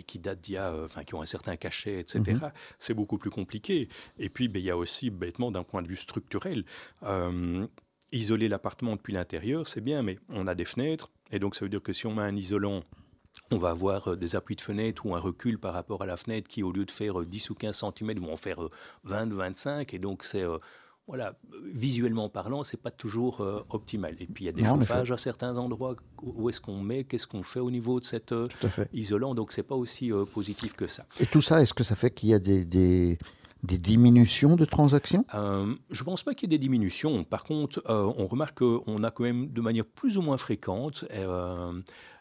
qui 0.07 0.19
datent 0.19 0.41
d'il 0.41 0.55
y 0.55 0.59
a, 0.59 0.75
enfin, 0.85 1.05
qui 1.05 1.15
ont 1.15 1.23
un 1.23 1.27
certain 1.27 1.57
cachet, 1.57 2.01
etc., 2.01 2.21
Mhm. 2.27 2.51
c'est 2.81 2.95
beaucoup 2.95 3.17
plus 3.17 3.31
compliqué. 3.31 3.89
Et 4.19 4.29
puis, 4.29 4.49
ben, 4.49 4.61
il 4.61 4.65
y 4.67 4.71
a 4.71 4.77
aussi, 4.77 5.09
bêtement, 5.11 5.53
d'un 5.53 5.63
point 5.63 5.81
de 5.81 5.87
vue 5.89 5.97
structurel, 5.97 6.65
isoler 8.13 8.49
l'appartement 8.49 8.97
depuis 8.97 9.13
l'intérieur, 9.13 9.67
c'est 9.69 9.81
bien, 9.81 10.03
mais 10.03 10.19
on 10.29 10.47
a 10.47 10.55
des 10.55 10.65
fenêtres, 10.65 11.11
et 11.31 11.39
donc 11.39 11.55
ça 11.55 11.65
veut 11.65 11.69
dire 11.69 11.83
que 11.83 11.93
si 11.93 12.07
on 12.07 12.15
met 12.15 12.23
un 12.23 12.37
isolant 12.37 12.83
on 13.55 13.59
va 13.59 13.71
avoir 13.71 14.09
euh, 14.13 14.17
des 14.17 14.37
appuis 14.37 14.57
de 14.57 14.61
fenêtre 14.61 15.07
ou 15.07 15.15
un 15.15 15.21
recul 15.21 15.59
par 15.59 15.73
rapport 15.75 16.03
à 16.03 16.07
la 16.07 16.17
fenêtre 16.17 16.49
qui, 16.49 16.63
au 16.63 16.73
lieu 16.73 16.85
de 16.85 16.91
faire 16.91 17.21
euh, 17.21 17.25
10 17.27 17.51
ou 17.51 17.55
15 17.55 17.85
cm, 17.97 18.19
vont 18.19 18.33
en 18.33 18.37
faire 18.37 18.63
euh, 18.63 18.71
20, 19.05 19.33
25. 19.33 19.95
Et 19.95 19.99
donc, 19.99 20.25
c'est. 20.25 20.43
euh, 20.43 20.59
voilà, 21.07 21.35
visuellement 21.71 22.31
parlant, 22.31 22.65
c'est 22.65 22.81
pas 22.81 22.91
toujours 22.91 23.43
euh, 23.43 23.61
optimal. 23.69 24.17
Et 24.21 24.27
puis 24.27 24.45
il 24.45 24.47
y 24.47 24.49
a 24.49 24.53
des 24.53 24.63
Non, 24.63 24.77
chauffages 24.79 25.13
à 25.13 25.19
certains 25.19 25.59
endroits. 25.59 25.97
Où 26.23 26.49
est-ce 26.49 26.63
qu'on 26.63 26.81
met 26.81 27.05
Qu'est-ce 27.05 27.27
qu'on 27.27 27.43
fait 27.43 27.61
au 27.61 27.71
niveau 27.71 28.01
de 28.01 28.07
cet 28.07 28.33
euh, 28.33 28.47
isolant 28.95 29.35
Donc 29.35 29.53
c'est 29.53 29.63
pas 29.65 29.75
aussi 29.75 30.11
euh, 30.11 30.25
positif 30.25 30.73
que 30.75 30.87
ça. 30.87 31.05
Et 31.21 31.27
tout 31.27 31.43
ça, 31.43 31.61
est-ce 31.61 31.75
que 31.75 31.85
ça 31.85 31.95
fait 31.95 32.11
qu'il 32.11 32.31
y 32.31 32.35
a 32.35 32.39
des, 32.39 32.65
des, 32.65 33.19
des 33.65 33.79
diminutions 33.79 34.57
de 34.57 34.65
transactions? 34.65 35.25
Euh, 35.35 35.75
je 35.91 36.03
ne 36.03 36.05
pense 36.05 36.23
pas 36.23 36.35
qu'il 36.35 36.51
y 36.51 36.55
ait 36.55 36.59
des 36.59 36.63
diminutions. 36.63 37.25
Par 37.25 37.45
contre, 37.45 37.83
euh, 37.89 38.13
on 38.19 38.27
remarque 38.27 38.59
qu'on 38.59 39.03
a 39.03 39.11
quand 39.11 39.25
même 39.25 39.49
de 39.49 39.61
manière 39.61 39.87
plus 39.87 40.19
ou 40.19 40.23
moins 40.23 40.37
fréquente 40.37 41.05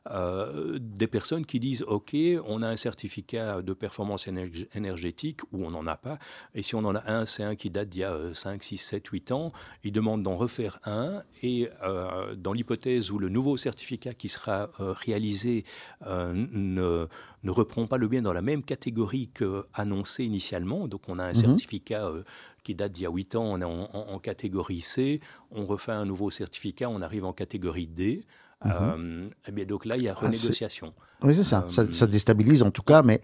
euh, 0.09 0.79
des 0.79 1.07
personnes 1.07 1.45
qui 1.45 1.59
disent 1.59 1.83
OK, 1.83 2.15
on 2.45 2.61
a 2.61 2.67
un 2.67 2.75
certificat 2.75 3.61
de 3.61 3.73
performance 3.73 4.27
énerg- 4.27 4.67
énergétique 4.73 5.41
ou 5.51 5.65
on 5.65 5.71
n'en 5.71 5.85
a 5.85 5.95
pas. 5.95 6.17
Et 6.55 6.63
si 6.63 6.75
on 6.75 6.79
en 6.85 6.95
a 6.95 7.11
un, 7.11 7.25
c'est 7.25 7.43
un 7.43 7.55
qui 7.55 7.69
date 7.69 7.89
d'il 7.89 8.01
y 8.01 8.03
a 8.03 8.13
euh, 8.13 8.33
5, 8.33 8.63
6, 8.63 8.77
7, 8.77 9.07
8 9.07 9.31
ans. 9.33 9.51
Ils 9.83 9.91
demandent 9.91 10.23
d'en 10.23 10.37
refaire 10.37 10.79
un. 10.85 11.23
Et 11.41 11.67
dans 12.37 12.53
l'hypothèse 12.53 13.11
où 13.11 13.19
le 13.19 13.27
nouveau 13.27 13.57
certificat 13.57 14.13
qui 14.13 14.29
sera 14.29 14.69
réalisé 14.79 15.65
ne, 16.05 17.07
ne 17.43 17.51
reprend 17.51 17.87
pas 17.87 17.97
le 17.97 18.07
bien 18.07 18.21
dans 18.21 18.33
la 18.33 18.41
même 18.41 18.63
catégorie 18.63 19.29
qu'annoncé 19.33 20.23
initialement, 20.23 20.87
donc 20.87 21.01
on 21.07 21.19
a 21.19 21.23
un 21.25 21.29
Mhm. 21.29 21.33
certificat 21.35 22.05
euh, 22.07 22.23
qui 22.63 22.73
date 22.75 22.93
d'il 22.93 23.03
y 23.03 23.05
a 23.05 23.09
8 23.11 23.35
ans, 23.35 23.43
on 23.43 23.59
est 23.61 23.65
en, 23.65 23.89
en- 23.93 24.13
en 24.13 24.19
catégorie 24.19 24.81
C, 24.81 25.19
on 25.51 25.65
refait 25.65 25.91
un 25.91 26.05
nouveau 26.05 26.29
certificat, 26.31 26.89
on 26.89 27.01
arrive 27.01 27.25
en 27.25 27.33
catégorie 27.33 27.87
D. 27.87 28.21
Euh, 28.65 29.27
eh 29.47 29.51
bien, 29.51 29.65
donc 29.65 29.83
là, 29.85 29.97
il 29.97 30.03
y 30.03 30.07
a 30.07 30.11
Mhm. 30.13 30.17
Ah, 30.21 30.25
renégociation. 30.25 30.93
Oui, 31.21 31.33
c'est 31.33 31.43
ça. 31.43 31.65
ça. 31.67 31.81
Euh, 31.81 31.91
ça 31.91 32.07
déstabilise 32.07 32.63
en 32.63 32.71
tout 32.71 32.81
cas, 32.83 33.03
mais 33.03 33.21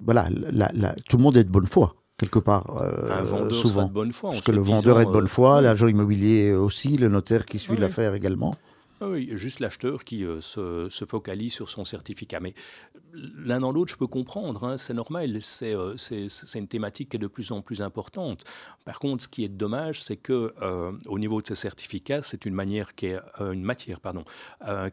voilà, 0.00 0.28
la- 0.30 0.70
la- 0.72 0.94
tout 1.08 1.16
le 1.16 1.22
monde 1.24 1.36
est 1.36 1.42
de 1.44 1.50
bonne 1.50 1.66
foi, 1.66 1.96
quelque 2.16 2.38
part, 2.38 2.76
euh, 2.80 3.10
un 3.10 3.22
vendeur 3.22 3.52
sera 3.52 3.62
souvent. 3.68 3.86
de 3.88 3.92
bonne 3.92 4.12
foi. 4.12 4.30
en 4.30 4.32
Parce 4.34 4.44
que 4.44 4.52
le 4.52 4.62
disant, 4.62 4.76
vendeur 4.76 5.00
est 5.00 5.06
de 5.06 5.10
bonne 5.10 5.26
foi, 5.28 5.60
l'agent 5.60 5.88
immobilier 5.88 6.52
aussi, 6.52 6.96
le 6.96 7.08
notaire 7.08 7.44
qui 7.46 7.58
suit 7.58 7.72
Oui. 7.72 7.78
l'affaire 7.78 8.14
également. 8.14 8.54
Ah 9.00 9.08
Oui, 9.08 9.28
juste 9.34 9.60
l'acheteur 9.60 10.02
qui 10.04 10.24
euh, 10.24 10.40
se, 10.40 10.88
se 10.90 11.04
focalise 11.04 11.52
sur 11.52 11.68
son 11.68 11.84
certificat. 11.84 12.40
Mais 12.40 12.54
l'un 13.12 13.60
dans 13.60 13.70
l'autre, 13.70 13.92
je 13.92 13.96
peux 13.96 14.08
comprendre, 14.08 14.64
hein, 14.64 14.76
c'est 14.76 14.92
normal, 14.94 15.38
c'est 15.42 15.72
euh, 15.74 15.96
c'est- 15.96 16.28
une 16.58 16.66
thématique 16.66 17.10
qui 17.10 17.16
est 17.16 17.20
de 17.20 17.28
plus 17.28 17.52
en 17.52 17.62
plus 17.62 17.80
importante. 17.80 18.42
Par 18.84 18.98
contre, 18.98 19.22
ce 19.22 19.28
qui 19.28 19.44
est 19.44 19.48
dommage, 19.48 20.02
c'est 20.02 20.16
que 20.16 20.52
euh, 20.62 20.92
au 21.06 21.18
niveau 21.20 21.40
de 21.40 21.46
ces 21.46 21.54
certificats, 21.54 22.22
c'est 22.22 22.44
une 22.44 22.54
manière 22.54 22.94
qui 22.96 23.06
est 23.06 23.20
une 23.40 23.62
matière, 23.62 24.00
pardon, 24.00 24.24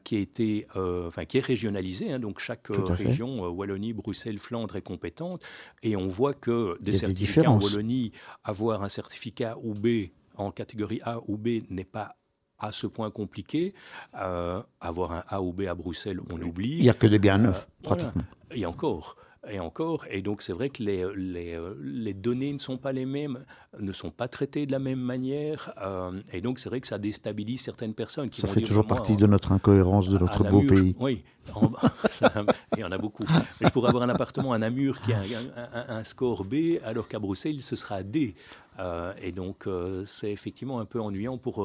qui 0.03 0.15
a 0.17 0.19
été, 0.19 0.67
enfin 0.75 1.25
qui 1.25 1.37
est 1.39 1.45
régionalisée. 1.45 2.11
hein. 2.13 2.19
donc 2.19 2.39
chaque 2.39 2.67
région, 2.93 3.47
Wallonie, 3.49 3.93
Bruxelles, 3.93 4.37
Flandre 4.39 4.75
est 4.75 4.81
compétente, 4.81 5.41
et 5.81 5.95
on 5.95 6.07
voit 6.07 6.33
que 6.33 6.77
des 6.81 6.91
certificats 6.99 7.41
en. 7.49 7.59
Wallonie, 7.65 8.11
avoir 8.43 8.83
un 8.83 8.89
certificat 8.89 9.57
ou 9.63 9.73
B 9.73 10.09
en 10.35 10.51
catégorie 10.51 10.99
A 11.03 11.21
ou 11.27 11.37
B 11.37 11.61
n'est 11.69 11.83
pas 11.85 12.15
à 12.59 12.71
ce 12.71 12.87
point 12.87 13.09
compliqué. 13.11 13.73
Euh, 14.19 14.61
avoir 14.81 15.11
un 15.11 15.23
A 15.27 15.41
ou 15.41 15.51
B 15.53 15.61
à 15.61 15.75
Bruxelles, 15.75 16.19
on 16.31 16.41
oublie. 16.41 16.77
Il 16.77 16.83
n'y 16.83 16.89
a 16.89 16.93
que 16.93 17.07
des 17.07 17.19
biens 17.19 17.37
neufs, 17.37 17.67
Euh, 17.67 17.87
voilà. 17.87 18.03
pratiquement. 18.03 18.23
Et 18.51 18.65
encore. 18.65 19.17
Et 19.51 19.59
encore. 19.59 20.05
Et 20.09 20.23
donc, 20.23 20.41
c'est 20.41 20.53
vrai 20.53 20.69
que 20.69 20.81
les, 20.81 21.05
les, 21.15 21.53
euh, 21.53 21.75
les 21.79 22.15
données 22.15 22.51
ne 22.51 22.57
sont 22.57 22.77
pas 22.77 22.91
les 22.91 23.05
mêmes, 23.05 23.45
ne 23.79 23.91
sont 23.91 24.09
pas 24.09 24.27
traitées 24.27 24.65
de 24.65 24.71
la 24.71 24.79
même 24.79 24.99
manière. 24.99 25.71
euh, 25.83 26.19
et 26.33 26.41
donc, 26.41 26.57
c'est 26.57 26.67
vrai 26.69 26.81
que 26.81 26.87
ça 26.87 26.97
déstabilise 26.97 27.61
certaines 27.61 27.93
personnes 27.93 28.31
qui 28.31 28.41
Ça 28.41 28.47
fait 28.47 28.61
dire, 28.61 28.67
toujours 28.69 28.85
moi, 28.87 28.95
partie 28.95 29.11
en- 29.13 29.17
de 29.17 29.27
notre 29.27 29.51
incohérence 29.51 30.09
de 30.09 30.17
notre 30.17 30.43
beau 30.49 30.61
pays. 30.61 30.95
Oui, 30.99 31.23
en- 31.53 31.69
ça, 32.09 32.33
il 32.75 32.79
y 32.79 32.83
en 32.83 32.91
a 32.91 32.97
beaucoup. 32.97 33.25
Mais 33.61 33.67
je 33.67 33.69
pourrais 33.69 33.89
avoir 33.89 34.01
un 34.01 34.09
appartement 34.09 34.51
à 34.53 34.57
Namur 34.57 34.99
qui 35.01 35.13
a 35.13 35.19
un, 35.19 35.21
un- 35.21 35.79
un- 35.93 35.97
un 35.97 36.03
score 36.03 36.43
B, 36.43 36.79
alors 36.83 37.07
qu'à 37.07 37.19
Bruxelles, 37.19 37.61
ce 37.61 37.75
sera 37.75 38.01
D. 38.01 38.33
Euh, 38.79 39.13
et 39.21 39.31
donc, 39.31 39.67
euh, 39.67 40.05
c'est 40.07 40.31
effectivement 40.31 40.79
un 40.79 40.85
peu 40.85 40.99
ennuyant 40.99 41.37
pour, 41.37 41.63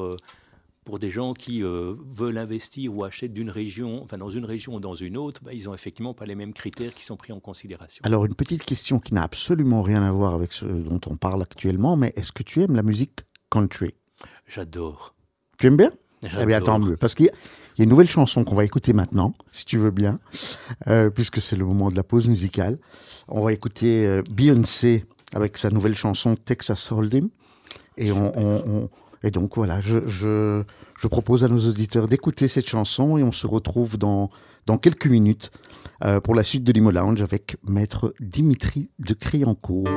pour 0.85 0.97
des 0.99 1.11
gens 1.11 1.33
qui 1.33 1.63
euh, 1.63 1.93
veulent 2.11 2.37
investir 2.39 2.95
ou 2.95 3.03
achètent 3.03 3.33
d'une 3.33 3.49
région, 3.51 4.01
enfin 4.03 4.17
dans 4.17 4.29
une 4.31 4.45
région 4.45 4.75
ou 4.75 4.79
dans 4.79 4.95
une 4.95 5.15
autre. 5.15 5.41
bah, 5.43 5.53
ils 5.53 5.65
n'ont 5.65 5.73
effectivement 5.75 6.13
pas 6.13 6.25
les 6.25 6.35
mêmes 6.35 6.53
critères 6.53 6.93
qui 6.93 7.03
sont 7.05 7.17
pris 7.17 7.31
en 7.33 7.39
considération. 7.39 8.01
Alors, 8.03 8.25
une 8.25 8.33
petite 8.33 8.63
question 8.65 8.99
qui 8.99 9.13
n'a 9.13 9.23
absolument 9.23 9.83
rien 9.83 10.01
à 10.03 10.11
voir 10.11 10.33
avec 10.33 10.53
ce 10.53 10.65
dont 10.65 10.99
on 11.07 11.17
parle 11.17 11.43
actuellement, 11.43 11.95
mais 11.95 12.13
est-ce 12.15 12.31
que 12.31 12.43
tu 12.43 12.61
aimes 12.63 12.75
la 12.75 12.83
musique 12.83 13.19
country? 13.51 13.93
J'adore. 14.47 15.13
Tu 15.59 15.67
aimes 15.67 15.77
bien? 15.77 15.91
Eh 16.23 16.27
bien, 16.45 16.59
J'adore. 16.59 16.65
tant 16.65 16.79
mieux. 16.79 16.97
Parce 16.97 17.13
qu'il 17.15 17.27
y, 17.27 17.29
a- 17.29 17.33
il 17.77 17.79
y 17.79 17.81
a 17.81 17.83
une 17.85 17.89
nouvelle 17.89 18.09
chanson 18.09 18.43
qu'on 18.43 18.55
va 18.55 18.65
écouter 18.65 18.91
maintenant, 18.93 19.33
si 19.51 19.65
tu 19.65 19.77
veux 19.77 19.91
bien, 19.91 20.19
euh, 20.87 21.09
puisque 21.09 21.41
c'est 21.41 21.55
le 21.55 21.65
moment 21.65 21.89
de 21.89 21.95
la 21.95 22.03
pause 22.03 22.27
musicale. 22.27 22.77
On 23.27 23.41
va 23.41 23.53
écouter 23.53 24.05
euh, 24.05 24.21
Beyoncé 24.31 25.05
avec 25.33 25.57
sa 25.57 25.69
nouvelle 25.69 25.95
chanson 25.95 26.35
Texas 26.35 26.91
Hold'em. 26.91 27.29
Et, 27.97 28.11
on, 28.11 28.37
on- 28.37 28.63
on- 28.83 28.89
et 29.23 29.31
donc, 29.31 29.55
voilà, 29.55 29.81
je, 29.81 29.99
je- 30.07 30.63
je 30.99 31.07
propose 31.07 31.43
à 31.43 31.47
nos 31.47 31.59
auditeurs 31.59 32.07
d'écouter 32.07 32.47
cette 32.47 32.67
chanson 32.69 33.17
et 33.17 33.23
on 33.23 33.31
se 33.31 33.47
retrouve 33.47 33.97
dans, 33.97 34.29
dans 34.67 34.77
quelques 34.77 35.07
minutes 35.07 35.51
euh, 36.03 36.19
pour 36.19 36.35
la 36.35 36.43
suite 36.43 36.63
de 36.63 36.71
l'Imo 36.71 36.91
Lounge 36.91 37.21
avec 37.21 37.57
Maître 37.67 38.13
Dimitri 38.19 38.89
de 38.99 39.13
Criancourt. 39.13 39.87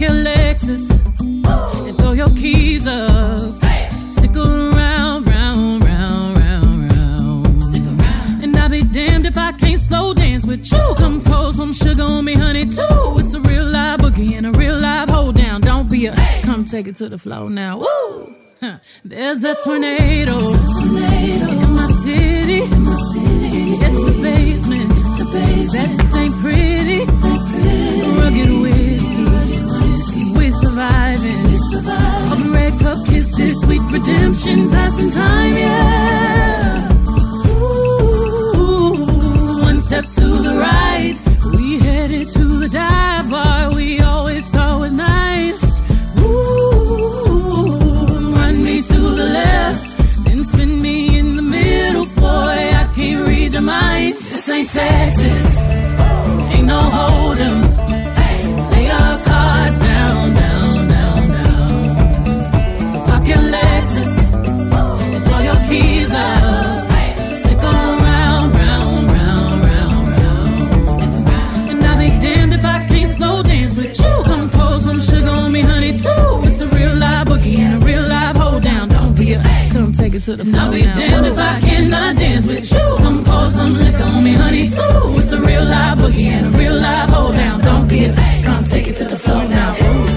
Park 0.00 0.10
your 0.10 0.24
Lexus 0.24 0.90
and 1.86 1.98
throw 1.98 2.12
your 2.12 2.30
keys 2.30 2.86
up. 2.86 3.56
Stick 4.12 4.36
around, 4.36 5.26
round, 5.26 5.84
round, 5.84 6.38
round, 6.38 6.92
round. 6.92 7.74
And 8.42 8.56
I'll 8.56 8.68
be 8.68 8.82
damned 8.82 9.26
if 9.26 9.36
I 9.36 9.52
can't 9.52 9.80
slow 9.80 10.14
dance 10.14 10.46
with 10.46 10.70
you. 10.72 10.94
Come 10.96 11.20
pour 11.20 11.52
some 11.52 11.72
sugar 11.72 12.02
on 12.02 12.24
me, 12.24 12.34
honey, 12.34 12.66
too. 12.66 13.18
It's 13.18 13.34
a 13.34 13.40
real 13.40 13.64
live 13.64 14.00
boogie 14.00 14.36
and 14.36 14.46
a 14.46 14.52
real 14.52 14.78
live 14.78 15.08
hold 15.08 15.36
down. 15.36 15.60
Don't 15.60 15.90
be 15.90 16.06
a 16.06 16.14
come 16.42 16.64
take 16.64 16.86
it 16.88 16.96
to 16.96 17.08
the 17.08 17.18
floor 17.18 17.50
now. 17.50 17.78
Woo! 17.78 18.34
There's 19.04 19.42
a 19.42 19.54
tornado, 19.64 20.38
in 20.38 21.72
my 21.74 21.90
city, 22.04 22.62
in 22.62 22.82
my 22.82 22.96
city. 22.96 23.76
The 23.80 24.18
basement, 24.22 24.90
the 25.18 25.24
basement. 25.32 25.98
That 25.98 26.16
ain't 26.18 26.34
pretty, 26.36 26.99
whiskey. 30.80 31.42
We're 31.44 31.58
surviving. 31.70 32.32
Of 32.32 32.52
red 32.52 32.80
cup 32.80 33.06
kisses, 33.06 33.60
sweet 33.62 33.82
redemption, 33.90 34.70
passing 34.70 35.10
time, 35.10 35.56
yeah. 35.56 36.88
Ooh, 37.48 39.06
one 39.60 39.78
step 39.80 40.04
to 40.04 40.26
the 40.46 40.54
right, 40.56 41.16
we 41.52 41.78
headed 41.78 42.28
to 42.30 42.60
the 42.60 42.68
dive 42.68 43.30
bar 43.30 43.72
we 43.74 44.00
always 44.00 44.44
thought 44.50 44.80
was 44.80 44.92
nice. 44.92 45.80
Ooh, 46.18 47.26
run 48.34 48.64
me 48.64 48.82
to 48.82 49.00
the 49.20 49.26
left, 49.26 50.24
then 50.24 50.44
spin 50.44 50.80
me 50.82 51.18
in 51.18 51.36
the 51.36 51.42
middle, 51.42 52.06
boy. 52.06 52.56
I 52.82 52.88
can't 52.94 53.26
read 53.28 53.52
your 53.52 53.62
mind. 53.62 54.14
This 54.16 54.48
ain't 54.48 54.70
Texas, 54.70 55.56
ain't 56.54 56.66
no 56.66 56.78
hold'em. 56.78 57.79
Take 80.10 80.22
it 80.22 80.24
to 80.24 80.36
the 80.36 80.44
floor. 80.44 80.62
I'll 80.62 80.72
be 80.72 80.82
damned 80.82 81.26
if 81.26 81.38
I 81.38 81.60
cannot 81.60 82.16
dance 82.16 82.46
with 82.46 82.72
you. 82.72 82.96
Come 82.98 83.24
pour 83.24 83.42
some 83.42 83.72
liquor 83.74 84.02
on 84.02 84.24
me, 84.24 84.32
honey, 84.32 84.68
too. 84.68 85.18
It's 85.18 85.32
a 85.32 85.40
real 85.40 85.64
live 85.64 85.98
boogie 85.98 86.26
and 86.26 86.54
a 86.54 86.58
real 86.58 86.74
live 86.74 87.10
hold 87.10 87.34
down. 87.34 87.60
Don't 87.60 87.88
be 87.88 88.04
a 88.04 88.42
come 88.44 88.64
take 88.64 88.88
it 88.88 88.94
to 88.96 89.04
the 89.04 89.18
floor 89.18 89.44
now. 89.44 89.76
Ooh. 89.76 90.09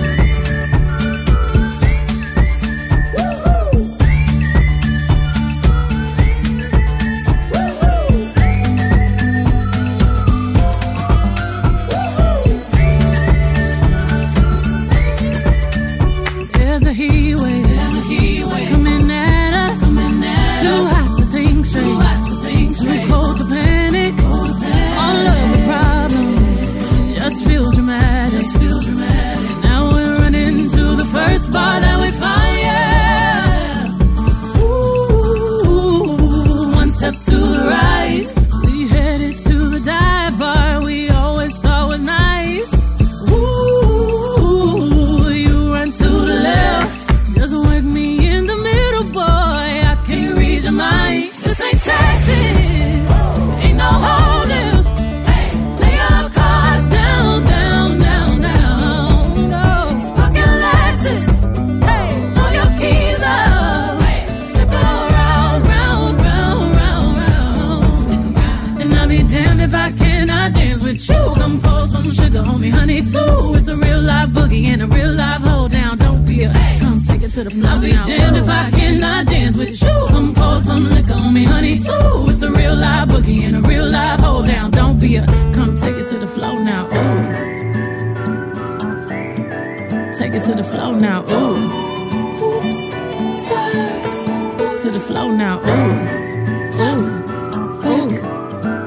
The 86.25 86.30
floor 86.30 86.58
now. 86.58 86.86
Ooh. 86.86 87.22
Take 90.18 90.34
it 90.36 90.44
to 90.44 90.53
the 90.56 90.63
floor 90.63 90.96
now. 90.96 91.20
Ooh. 91.24 91.56
Hoops, 92.39 92.82
spurs, 93.42 94.18
to 94.84 94.89
the 94.89 95.03
floor 95.08 95.32
now. 95.34 95.56
Ooh. 95.60 95.94
Top, 96.77 97.00
hook, 97.86 98.13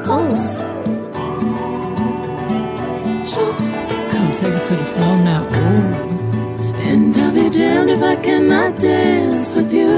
holes. 0.08 0.44
Shoot. 3.30 3.62
Come 4.12 4.28
take 4.40 4.54
it 4.54 4.64
to 4.70 4.76
the 4.76 4.88
floor 4.94 5.16
now. 5.30 5.42
Ooh. 5.44 6.06
And 6.88 7.14
I'll 7.18 7.34
be 7.34 7.50
damned 7.50 7.90
if 7.90 8.02
I 8.02 8.16
cannot 8.16 8.78
dance 8.78 9.52
with 9.54 9.74
you. 9.74 9.92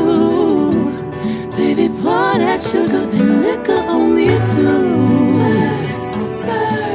Baby, 1.57 1.89
pour 2.03 2.35
that 2.43 2.61
sugar 2.61 3.05
and 3.19 3.43
liquor 3.45 3.81
on 3.95 4.17
me 4.17 4.29
too. 4.55 5.39
Spurs, 6.01 6.37
spurs, 6.41 6.88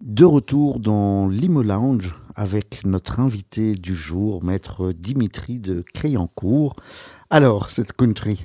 De 0.00 0.24
retour 0.24 0.78
dans 0.80 1.28
l'Imo 1.28 1.62
Lounge 1.62 2.14
avec 2.36 2.84
notre 2.84 3.20
invité 3.20 3.74
du 3.74 3.94
jour, 3.96 4.42
maître 4.44 4.92
Dimitri 4.92 5.58
de 5.58 5.82
Créancourt. 5.94 6.76
Alors, 7.30 7.70
cette 7.70 7.92
country, 7.92 8.44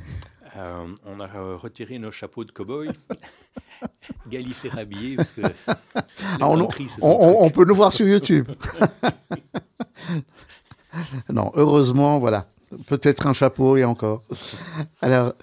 Euh, 0.58 0.88
on 1.06 1.19
a 1.21 1.28
retiré 1.56 1.99
nos 1.99 2.12
chapeaux 2.12 2.43
de 2.43 2.52
cow-boy. 2.52 2.89
Gali 4.30 4.54
s'est 4.54 4.67
rhabillé 4.69 5.15
parce 5.15 5.32
que. 5.32 5.41
le 5.41 5.54
Ah, 5.95 6.49
on, 6.49 6.58
country, 6.58 6.89
c'est 6.89 6.99
son 7.02 7.08
on- 7.08 7.12
on- 7.12 7.28
truc. 7.34 7.38
on 7.41 7.49
peut 7.52 7.65
nous 7.65 7.75
voir 7.75 7.93
sur 7.93 8.06
YouTube. 8.08 8.49
non, 11.30 11.52
heureusement, 11.56 12.19
voilà. 12.19 12.47
Peut-être 12.89 13.28
un 13.28 13.34
chapeau 13.34 13.78
et 13.78 13.86
encore. 13.86 14.23
Alors, 15.02 15.34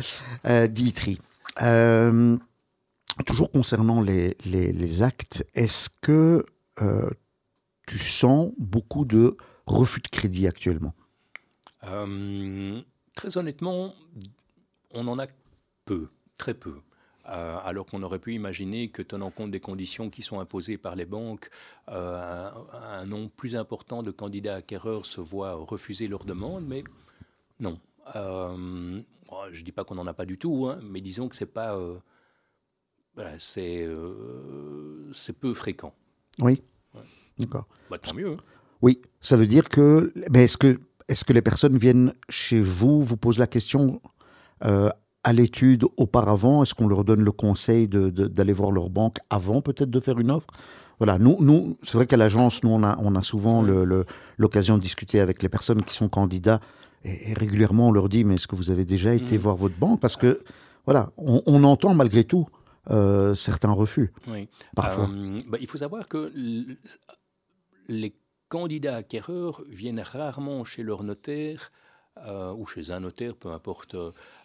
euh, 0.46 0.66
Dimitri, 0.66 1.20
euh, 1.62 2.36
toujours 3.24 3.52
concernant 3.52 4.02
les, 4.02 4.36
les- 4.44 4.72
les 4.72 5.02
actes, 5.04 5.46
est-ce 5.54 5.88
que 6.02 6.44
euh, 6.82 7.08
tu 7.86 7.98
sens 7.98 8.50
beaucoup 8.58 9.04
de 9.04 9.36
refus 9.66 10.00
de 10.00 10.08
crédit 10.08 10.48
actuellement? 10.48 10.92
Euh, 11.84 12.80
très 13.14 13.38
honnêtement, 13.38 13.94
on 14.90 15.06
en 15.06 15.20
a 15.20 15.26
peu, 15.84 16.08
très 16.38 16.54
peu. 16.54 16.74
Euh, 17.28 17.56
alors 17.64 17.86
qu'on 17.86 18.02
aurait 18.02 18.18
pu 18.20 18.34
imaginer 18.34 18.88
que, 18.88 19.02
tenant 19.02 19.30
compte 19.30 19.52
des 19.52 19.60
conditions 19.60 20.10
qui 20.10 20.22
sont 20.22 20.40
imposées 20.40 20.78
par 20.78 20.96
les 20.96 21.06
banques, 21.06 21.48
euh, 21.90 22.50
un, 22.72 23.00
un 23.00 23.06
nombre 23.06 23.30
plus 23.30 23.54
important 23.56 24.02
de 24.02 24.10
candidats 24.10 24.56
acquéreurs 24.56 25.06
se 25.06 25.20
voit 25.20 25.54
refuser 25.54 26.08
leur 26.08 26.24
demande, 26.24 26.64
mais 26.66 26.82
non. 27.60 27.78
Euh, 28.14 29.00
bon, 29.28 29.36
je 29.52 29.60
ne 29.60 29.64
dis 29.64 29.72
pas 29.72 29.84
qu'on 29.84 29.94
n'en 29.96 30.06
a 30.06 30.14
pas 30.14 30.26
du 30.26 30.38
tout, 30.38 30.66
hein, 30.68 30.78
mais 30.82 31.00
disons 31.00 31.28
que 31.28 31.36
c'est 31.36 31.46
pas, 31.46 31.74
euh, 31.76 31.96
voilà, 33.14 33.32
c'est, 33.38 33.84
euh, 33.84 35.10
c'est 35.14 35.32
peu 35.32 35.52
fréquent. 35.54 35.92
Oui. 36.40 36.62
Ouais. 36.94 37.00
D'accord. 37.38 37.66
Bah, 37.90 37.98
tant 37.98 38.14
mieux. 38.14 38.32
hein. 38.32 38.36
Oui, 38.82 39.00
ça 39.20 39.36
veut 39.36 39.46
dire 39.46 39.68
que. 39.68 40.12
Mais 40.30 40.44
est-ce 40.44 40.58
que, 40.58 40.78
est 41.08 41.24
que 41.24 41.32
les 41.32 41.42
personnes 41.42 41.76
viennent 41.78 42.14
chez 42.28 42.60
vous, 42.60 43.02
vous 43.02 43.16
posent 43.16 43.38
la 43.38 43.46
question 43.46 44.00
à 44.60 45.32
l'étude 45.32 45.84
auparavant? 45.96 46.62
Est-ce 46.62 46.74
qu'on 46.74 46.86
leur 46.86 47.04
donne 47.04 47.22
le 47.22 47.32
conseil 47.32 47.88
d'aller 47.88 48.52
voir 48.52 48.70
leur 48.70 48.90
banque 48.90 49.18
avant 49.30 49.62
peut-être 49.62 49.90
de 49.90 50.00
faire 50.00 50.18
une 50.18 50.30
offre? 50.30 50.48
Voilà, 50.98 51.18
nous, 51.18 51.36
nous 51.40 51.76
c'est 51.82 51.96
vrai 51.96 52.06
qu'à 52.06 52.16
l'agence, 52.16 52.62
nous, 52.62 52.70
on 52.70 52.82
a, 52.82 52.96
on 53.00 53.14
a 53.16 53.22
souvent 53.22 53.62
l'occasion 54.38 54.76
de 54.78 54.82
discuter 54.82 55.20
avec 55.20 55.42
les 55.42 55.48
personnes 55.48 55.82
qui 55.82 55.94
sont 55.94 56.08
candidats 56.08 56.60
et, 57.04 57.30
et 57.30 57.34
régulièrement 57.34 57.88
on 57.88 57.92
leur 57.92 58.08
dit 58.08 58.24
Mais 58.24 58.34
est-ce 58.34 58.48
que 58.48 58.56
vous 58.56 58.70
avez 58.70 58.84
déjà 58.84 59.14
été 59.14 59.36
Mhm. 59.36 59.42
voir 59.42 59.56
votre 59.56 59.76
banque? 59.76 60.00
Parce 60.00 60.16
que, 60.16 60.42
voilà, 60.84 61.12
on, 61.16 61.42
on 61.46 61.64
entend 61.64 61.94
malgré 61.94 62.24
tout 62.24 62.46
euh, 62.90 63.34
certains 63.34 63.72
refus, 63.72 64.12
Oui. 64.28 64.48
parfois. 64.74 65.08
Euh, 65.08 65.42
bah, 65.48 65.58
il 65.60 65.66
faut 65.66 65.78
savoir 65.78 66.06
que 66.08 66.32
les 67.88 68.14
candidats 68.48 68.96
acquéreurs 68.96 69.62
viennent 69.68 70.00
rarement 70.00 70.64
chez 70.64 70.82
leur 70.82 71.02
notaire 71.02 71.72
euh, 72.26 72.52
ou 72.54 72.66
chez 72.66 72.90
un 72.92 73.00
notaire, 73.00 73.34
peu 73.36 73.50
importe, 73.50 73.96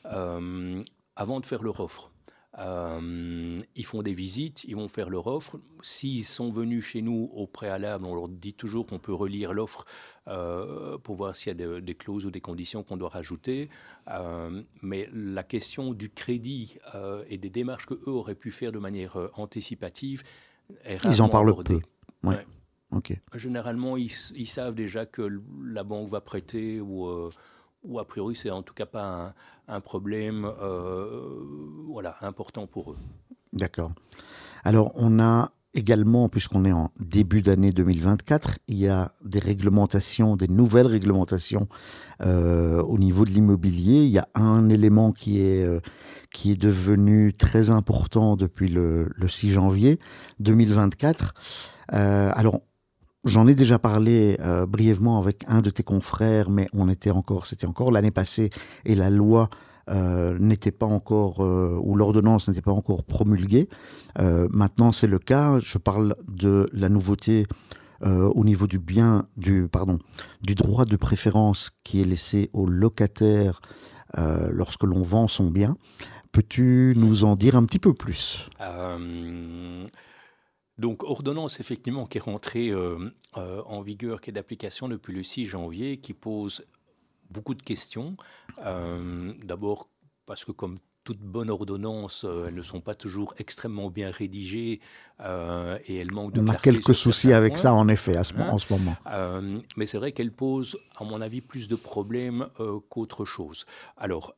avant 0.03 1.39
de 1.39 1.45
faire 1.45 1.61
leur 1.63 1.79
offre. 1.79 2.10
Euh, 2.59 3.61
ils 3.75 3.85
font 3.85 4.01
des 4.01 4.13
visites, 4.13 4.65
ils 4.65 4.75
vont 4.75 4.89
faire 4.89 5.09
leur 5.09 5.27
offre. 5.27 5.57
S'ils 5.83 6.25
sont 6.25 6.51
venus 6.51 6.83
chez 6.83 7.01
nous 7.01 7.29
au 7.33 7.47
préalable, 7.47 8.05
on 8.05 8.13
leur 8.13 8.27
dit 8.27 8.53
toujours 8.53 8.85
qu'on 8.85 8.99
peut 8.99 9.13
relire 9.13 9.53
l'offre 9.53 9.85
euh, 10.27 10.97
pour 10.97 11.15
voir 11.15 11.35
s'il 11.35 11.47
y 11.47 11.51
a 11.51 11.53
des, 11.53 11.81
des 11.81 11.95
clauses 11.95 12.25
ou 12.25 12.31
des 12.31 12.41
conditions 12.41 12.83
qu'on 12.83 12.97
doit 12.97 13.09
rajouter. 13.09 13.69
Euh, 14.09 14.61
mais 14.81 15.09
la 15.13 15.43
question 15.43 15.93
du 15.93 16.09
crédit 16.09 16.77
et 17.29 17.37
des 17.37 17.49
démarches 17.49 17.85
que 17.85 17.93
eux 17.93 18.11
auraient 18.11 18.35
pu 18.35 18.51
faire 18.51 18.71
de 18.73 18.79
manière 18.79 19.17
anticipative 19.35 20.23
est 20.83 21.03
Ils 21.05 21.21
en 21.21 21.29
parlent 21.29 21.49
abordée. 21.49 21.75
peu. 21.75 21.81
Ouais. 22.27 22.35
Ouais. 22.35 22.45
Ok. 22.91 23.13
Généralement, 23.35 23.95
ils, 23.95 24.11
ils 24.35 24.47
savent 24.47 24.75
déjà 24.75 25.05
que 25.05 25.41
la 25.63 25.83
banque 25.83 26.09
va 26.09 26.19
prêter 26.19 26.81
ou, 26.81 27.29
ou 27.83 27.99
a 27.99 28.05
priori, 28.05 28.35
c'est 28.35 28.51
en 28.51 28.61
tout 28.61 28.73
cas 28.73 28.85
pas 28.85 29.33
un, 29.67 29.81
problème 29.81 30.45
euh, 30.45 31.43
voilà, 31.87 32.15
important 32.21 32.67
pour 32.67 32.91
eux. 32.91 32.97
D'accord. 33.53 33.91
Alors, 34.63 34.91
on 34.95 35.19
a 35.19 35.51
également, 35.73 36.29
puisqu'on 36.29 36.65
est 36.65 36.71
en 36.71 36.91
début 36.99 37.41
d'année 37.41 37.71
2024, 37.71 38.59
il 38.67 38.77
y 38.77 38.87
a 38.87 39.13
des 39.23 39.39
réglementations, 39.39 40.35
des 40.35 40.47
nouvelles 40.47 40.87
réglementations 40.87 41.67
euh, 42.21 42.81
au 42.83 42.97
niveau 42.97 43.25
de 43.25 43.29
l'immobilier. 43.29 44.03
Il 44.03 44.09
y 44.09 44.19
a 44.19 44.27
un 44.35 44.69
élément 44.69 45.11
qui 45.11 45.41
est, 45.41 45.63
euh, 45.63 45.79
qui 46.31 46.51
est 46.51 46.61
devenu 46.61 47.33
très 47.33 47.69
important 47.69 48.35
depuis 48.35 48.69
le, 48.69 49.09
le 49.15 49.27
6 49.27 49.51
janvier 49.51 49.99
2024. 50.39 51.33
Euh, 51.93 52.31
alors, 52.35 52.61
J'en 53.23 53.47
ai 53.47 53.53
déjà 53.53 53.77
parlé 53.77 54.37
euh, 54.39 54.65
brièvement 54.65 55.19
avec 55.19 55.43
un 55.47 55.61
de 55.61 55.69
tes 55.69 55.83
confrères, 55.83 56.49
mais 56.49 56.67
on 56.73 56.89
était 56.89 57.11
encore, 57.11 57.45
c'était 57.45 57.67
encore 57.67 57.91
l'année 57.91 58.11
passée, 58.11 58.49
et 58.83 58.95
la 58.95 59.11
loi 59.11 59.49
euh, 59.89 60.37
n'était 60.39 60.71
pas 60.71 60.85
encore, 60.85 61.43
euh, 61.43 61.77
ou 61.81 61.95
l'ordonnance 61.95 62.47
n'était 62.47 62.61
pas 62.61 62.71
encore 62.71 63.03
promulguée. 63.03 63.67
Euh, 64.19 64.47
maintenant, 64.51 64.91
c'est 64.91 65.07
le 65.07 65.19
cas. 65.19 65.59
Je 65.59 65.77
parle 65.77 66.15
de 66.27 66.67
la 66.73 66.89
nouveauté 66.89 67.45
au 68.03 68.43
niveau 68.43 68.65
du 68.65 68.79
bien, 68.79 69.27
du, 69.37 69.67
pardon, 69.71 69.99
du 70.41 70.55
droit 70.55 70.85
de 70.85 70.95
préférence 70.95 71.69
qui 71.83 72.01
est 72.01 72.03
laissé 72.03 72.49
au 72.51 72.65
locataire 72.65 73.61
lorsque 74.17 74.85
l'on 74.85 75.03
vend 75.03 75.27
son 75.27 75.51
bien. 75.51 75.77
Peux-tu 76.31 76.95
nous 76.97 77.25
en 77.25 77.35
dire 77.35 77.55
un 77.55 77.63
petit 77.63 77.77
peu 77.77 77.93
plus? 77.93 78.49
Donc, 80.81 81.03
ordonnance 81.03 81.59
effectivement 81.59 82.05
qui 82.05 82.17
est 82.17 82.21
rentrée 82.21 82.73
en 83.33 83.81
vigueur, 83.81 84.19
qui 84.19 84.31
est 84.31 84.33
d'application 84.33 84.89
depuis 84.89 85.13
le 85.13 85.23
6 85.23 85.45
janvier, 85.45 85.97
qui 85.97 86.13
pose 86.13 86.65
beaucoup 87.29 87.53
de 87.53 87.61
questions. 87.61 88.17
D'abord 88.57 89.89
parce 90.25 90.45
que 90.45 90.51
comme 90.51 90.79
toutes 91.03 91.19
bonnes 91.19 91.49
ordonnances, 91.49 92.25
euh, 92.25 92.45
elles 92.47 92.55
ne 92.55 92.61
sont 92.61 92.81
pas 92.81 92.93
toujours 92.93 93.33
extrêmement 93.37 93.89
bien 93.89 94.11
rédigées 94.11 94.79
euh, 95.19 95.77
et 95.85 95.97
elles 95.97 96.11
manquent 96.11 96.33
de 96.33 96.41
On 96.41 96.47
a 96.47 96.55
quelques 96.55 96.93
soucis 96.93 97.33
avec 97.33 97.57
ça, 97.57 97.73
en 97.73 97.87
effet, 97.87 98.15
à 98.15 98.23
ce, 98.23 98.33
en 98.35 98.59
ce 98.59 98.71
moment. 98.71 98.95
Euh, 99.07 99.59
mais 99.77 99.85
c'est 99.85 99.97
vrai 99.97 100.11
qu'elles 100.11 100.31
posent, 100.31 100.77
à 100.97 101.03
mon 101.03 101.21
avis, 101.21 101.41
plus 101.41 101.67
de 101.67 101.75
problèmes 101.75 102.47
qu'autre 102.89 103.25
chose. 103.25 103.65
Alors, 103.97 104.35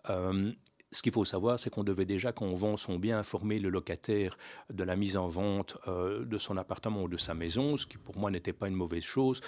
ce 0.94 1.02
qu'il 1.02 1.12
faut 1.12 1.26
savoir, 1.26 1.60
c'est 1.60 1.70
qu'on 1.70 1.84
devait 1.84 2.06
déjà, 2.06 2.32
quand 2.32 2.46
on 2.46 2.56
vend 2.56 2.78
son 2.78 2.98
bien, 2.98 3.20
informer 3.20 3.60
le 3.60 3.70
locataire 3.70 4.38
de 4.72 4.84
la 4.84 4.96
mise 4.96 5.18
en 5.18 5.28
vente 5.28 5.78
euh, 5.88 6.24
de 6.24 6.38
son 6.38 6.56
appartement 6.58 7.04
ou 7.04 7.08
de 7.08 7.18
sa 7.18 7.34
maison, 7.34 7.78
ce 7.78 7.86
qui 7.86 7.98
pour 7.98 8.18
moi 8.18 8.32
n'était 8.32 8.54
pas 8.54 8.68
une 8.68 8.76
mauvaise 8.76 9.04
chose. 9.04 9.42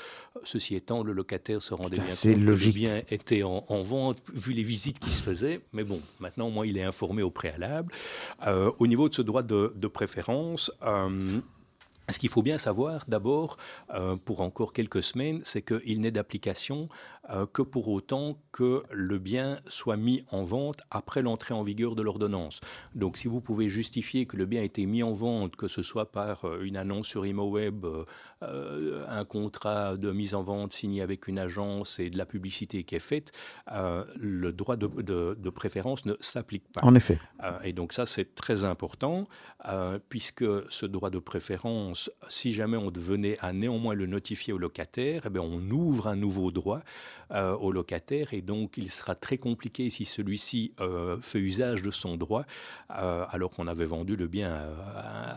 Ceci 0.43 0.75
étant, 0.75 1.03
le 1.03 1.13
locataire 1.13 1.61
se 1.61 1.73
rendait 1.73 1.97
bien 1.97 2.07
compte 2.07 2.25
logique. 2.25 2.73
que 2.73 2.79
le 2.79 2.89
bien 2.89 3.01
était 3.09 3.43
en, 3.43 3.61
vente, 3.83 4.21
vu 4.33 4.53
les 4.53 4.63
visites 4.63 4.99
qui 4.99 5.11
se 5.11 5.21
faisaient. 5.21 5.61
Mais 5.71 5.83
bon, 5.83 6.01
maintenant, 6.19 6.49
moi, 6.49 6.65
il 6.65 6.77
est 6.77 6.83
informé 6.83 7.21
au 7.21 7.29
préalable. 7.29 7.93
Euh, 8.47 8.71
au 8.79 8.87
niveau 8.87 9.07
de 9.07 9.13
ce 9.13 9.21
droit 9.21 9.43
de, 9.43 9.87
préférence, 9.87 10.71
euh, 10.83 11.39
ce 12.09 12.19
qu'il 12.19 12.29
faut 12.29 12.43
bien 12.43 12.57
savoir 12.57 13.05
d'abord, 13.07 13.57
euh, 13.93 14.15
pour 14.15 14.41
encore 14.41 14.73
quelques 14.73 15.01
semaines, 15.01 15.41
c'est 15.43 15.61
qu'il 15.61 16.01
n'est 16.01 16.11
d'application 16.11 16.87
euh, 17.31 17.45
que 17.47 17.61
pour 17.61 17.87
autant 17.89 18.37
que 18.51 18.83
le 18.91 19.17
bien 19.17 19.59
soit 19.67 19.97
mis 19.97 20.23
en 20.29 20.43
vente 20.43 20.81
après 20.91 21.21
l'entrée 21.23 21.53
en 21.53 21.63
vigueur 21.63 21.95
de 21.95 22.03
l'ordonnance. 22.03 22.59
Donc 22.93 23.17
si 23.17 23.27
vous 23.27 23.41
pouvez 23.41 23.69
justifier 23.69 24.27
que 24.27 24.37
le 24.37 24.45
bien 24.45 24.61
a 24.61 24.63
été 24.63 24.85
mis 24.85 25.01
en 25.01 25.13
vente, 25.13 25.55
que 25.55 25.67
ce 25.67 25.81
soit 25.81 26.11
par 26.11 26.45
euh, 26.45 26.61
une 26.61 26.77
annonce 26.77 27.07
sur 27.07 27.25
ImoWeb, 27.25 27.85
un 28.41 29.25
contrat 29.25 29.97
de 29.97 30.11
mise 30.11 30.33
en 30.33 30.43
vente 30.43 30.73
signé 30.73 31.01
avec 31.01 31.27
une 31.27 31.39
agence 31.39 31.99
et 31.99 32.09
de 32.09 32.17
la 32.17 32.25
publicité 32.25 32.83
qui 32.83 32.95
est 32.95 32.99
faite, 32.99 33.31
le 33.67 34.51
droit 34.51 34.75
de, 34.75 34.87
de 34.87 35.49
préférence 35.49 36.05
ne 36.05 36.13
s'applique 36.19 36.63
pas. 36.71 36.81
En 36.83 36.95
effet. 36.95 37.19
et 37.63 37.73
donc 37.73 37.93
ça 37.93 38.05
c'est 38.05 38.35
très 38.35 38.63
important, 38.65 39.27
puisque 40.09 40.45
ce 40.69 40.85
droit 40.85 41.09
de 41.09 41.19
préférence 41.19 41.94
si 42.29 42.53
jamais 42.53 42.77
on 42.77 42.91
devenait 42.91 43.37
à 43.39 43.53
néanmoins 43.53 43.93
le 43.93 44.05
notifier 44.05 44.53
au 44.53 44.57
locataire, 44.57 45.23
eh 45.25 45.29
bien, 45.29 45.41
on 45.41 45.61
ouvre 45.69 46.07
un 46.07 46.15
nouveau 46.15 46.51
droit 46.51 46.81
euh, 47.31 47.55
au 47.55 47.71
locataire 47.71 48.33
et 48.33 48.41
donc 48.41 48.77
il 48.77 48.91
sera 48.91 49.15
très 49.15 49.39
compliqué 49.39 49.89
si 49.89 50.05
celui-ci 50.05 50.73
euh, 50.79 51.17
fait 51.21 51.39
usage 51.39 51.81
de 51.81 51.89
son 51.89 52.17
droit 52.17 52.45
euh, 52.91 53.25
alors 53.29 53.49
qu'on 53.49 53.65
avait 53.65 53.85
vendu 53.85 54.15
le 54.15 54.27
bien 54.27 54.55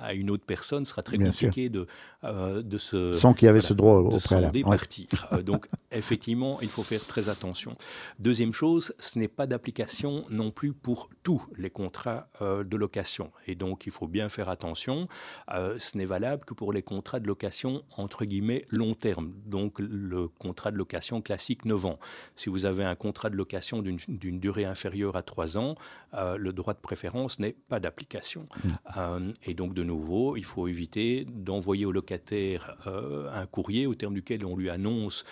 à, 0.02 0.12
une 0.12 0.30
autre 0.30 0.44
personne, 0.44 0.84
sera 0.84 1.02
très 1.02 1.16
compliqué 1.16 1.70
de, 1.70 1.86
de 2.22 2.78
se... 2.78 3.14
Sans 3.14 3.32
qu'il 3.32 3.46
y 3.46 3.48
avait 3.48 3.60
ce 3.60 3.72
droit 3.72 3.94
au 3.96 4.18
préalable. 4.18 4.52
départir. 4.52 5.08
donc 5.44 5.68
effectivement, 5.92 6.60
il 6.60 6.68
faut 6.68 6.82
faire 6.82 7.04
très 7.06 7.28
attention. 7.28 7.76
Deuxième 8.18 8.52
chose, 8.52 8.94
ce 8.98 9.18
n'est 9.18 9.28
pas 9.28 9.46
d'application 9.46 10.24
non 10.28 10.50
plus 10.50 10.72
pour 10.74 11.08
tous 11.22 11.46
les 11.56 11.70
contrats 11.70 12.28
de 12.40 12.76
location 12.76 13.32
et 13.46 13.54
donc 13.54 13.86
il 13.86 13.92
faut 13.92 14.08
bien 14.08 14.28
faire 14.28 14.50
attention. 14.50 15.08
ce 15.48 15.96
n'est 15.96 16.04
valable 16.04 16.44
que 16.48 16.54
pour 16.54 16.72
les 16.72 16.80
contrats 16.80 17.20
de 17.20 17.26
location 17.26 17.82
entre 17.98 18.24
guillemets 18.24 18.64
long 18.70 18.94
terme, 18.94 19.34
donc 19.44 19.78
le 19.78 20.28
contrat 20.28 20.70
de 20.70 20.78
location 20.78 21.20
classique 21.20 21.66
9 21.66 21.84
ans. 21.84 21.98
Si 22.36 22.48
vous 22.48 22.64
avez 22.64 22.84
un 22.84 22.94
contrat 22.94 23.28
de 23.28 23.36
location 23.36 23.82
d'une 23.82 24.40
durée 24.40 24.64
inférieure 24.64 25.14
à 25.16 25.22
3 25.22 25.58
ans, 25.58 25.74
euh, 26.14 26.38
le 26.38 26.54
droit 26.54 26.72
de 26.72 26.78
préférence 26.78 27.38
n'est 27.38 27.54
pas 27.68 27.80
d'application. 27.80 28.46
Mmh. 28.64 28.68
Euh, 28.96 29.32
et 29.44 29.52
donc 29.52 29.74
de 29.74 29.84
nouveau, 29.84 30.38
il 30.38 30.44
faut 30.44 30.68
éviter 30.68 31.26
d'envoyer 31.26 31.84
au 31.84 31.92
locataire 31.92 32.78
euh, 32.86 33.30
un 33.30 33.44
courrier 33.44 33.86
au 33.86 33.94
terme 33.94 34.14
duquel 34.14 34.46
on 34.46 34.56
lui 34.56 34.70
annonce 34.70 35.24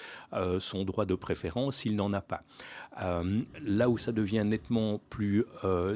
son 0.60 0.84
droit 0.84 1.06
de 1.06 1.14
préférence 1.14 1.76
s'il 1.76 1.96
n'en 1.96 2.12
a 2.12 2.20
pas. 2.20 2.42
là 3.62 3.88
où 3.88 3.96
ça 3.96 4.12
devient 4.12 4.44
nettement 4.44 5.00
plus 5.08 5.44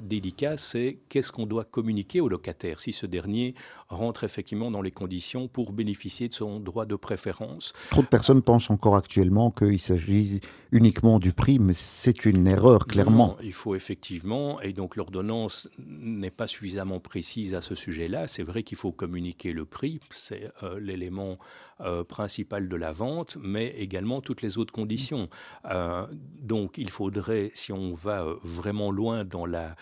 délicat, 0.02 0.56
c'est 0.56 0.98
qu'est-ce 1.10 1.30
qu'on 1.30 1.46
doit 1.46 1.64
communiquer 1.64 2.20
au 2.22 2.28
locataire 2.28 2.80
si 2.80 2.92
ce 2.92 3.06
dernier 3.06 3.54
rentre 3.88 4.24
effectivement 4.24 4.70
dans 4.70 4.80
les 4.80 4.90
conditions 4.90 5.09
pour 5.52 5.72
bénéficier 5.72 6.28
de 6.28 6.34
son 6.34 6.60
droit 6.60 6.86
de 6.86 6.94
préférence. 6.94 7.72
Trop 7.90 8.02
de 8.02 8.06
personnes 8.06 8.42
pensent 8.42 8.70
encore 8.70 8.96
actuellement 8.96 9.50
qu'il 9.50 9.78
s'agit 9.78 10.40
uniquement 10.72 11.18
du 11.18 11.32
prix, 11.32 11.58
mais 11.58 11.72
c'est 11.72 12.24
une 12.24 12.46
erreur, 12.46 12.86
clairement. 12.86 13.36
il 13.42 13.52
faut 13.52 13.74
effectivement, 13.74 14.60
et 14.60 14.72
donc 14.72 14.94
l'ordonnance 14.96 15.68
n'est 15.78 16.30
pas 16.30 16.46
suffisamment 16.46 17.00
précise 17.00 17.54
à 17.54 17.60
ce 17.60 17.74
sujet-là. 17.74 18.28
C'est 18.28 18.44
vrai 18.44 18.62
qu'il 18.62 18.78
faut 18.78 18.92
communiquer 18.92 19.52
le 19.52 19.64
prix, 19.64 20.00
c'est 20.14 20.52
euh, 20.62 20.78
l'élément 20.78 21.38
euh, 21.80 22.04
principal 22.04 22.68
de 22.68 22.76
la 22.76 22.92
vente, 22.92 23.36
mais 23.42 23.68
également 23.78 24.20
toutes 24.20 24.42
les 24.42 24.58
autres 24.58 24.72
conditions. 24.72 25.28
Euh, 25.64 26.06
donc 26.40 26.78
il 26.78 26.90
faudrait, 26.90 27.50
si 27.54 27.72
on 27.72 27.94
va 27.94 28.24
vraiment 28.42 28.90
loin 28.92 29.24
dans 29.24 29.46
la... 29.46 29.74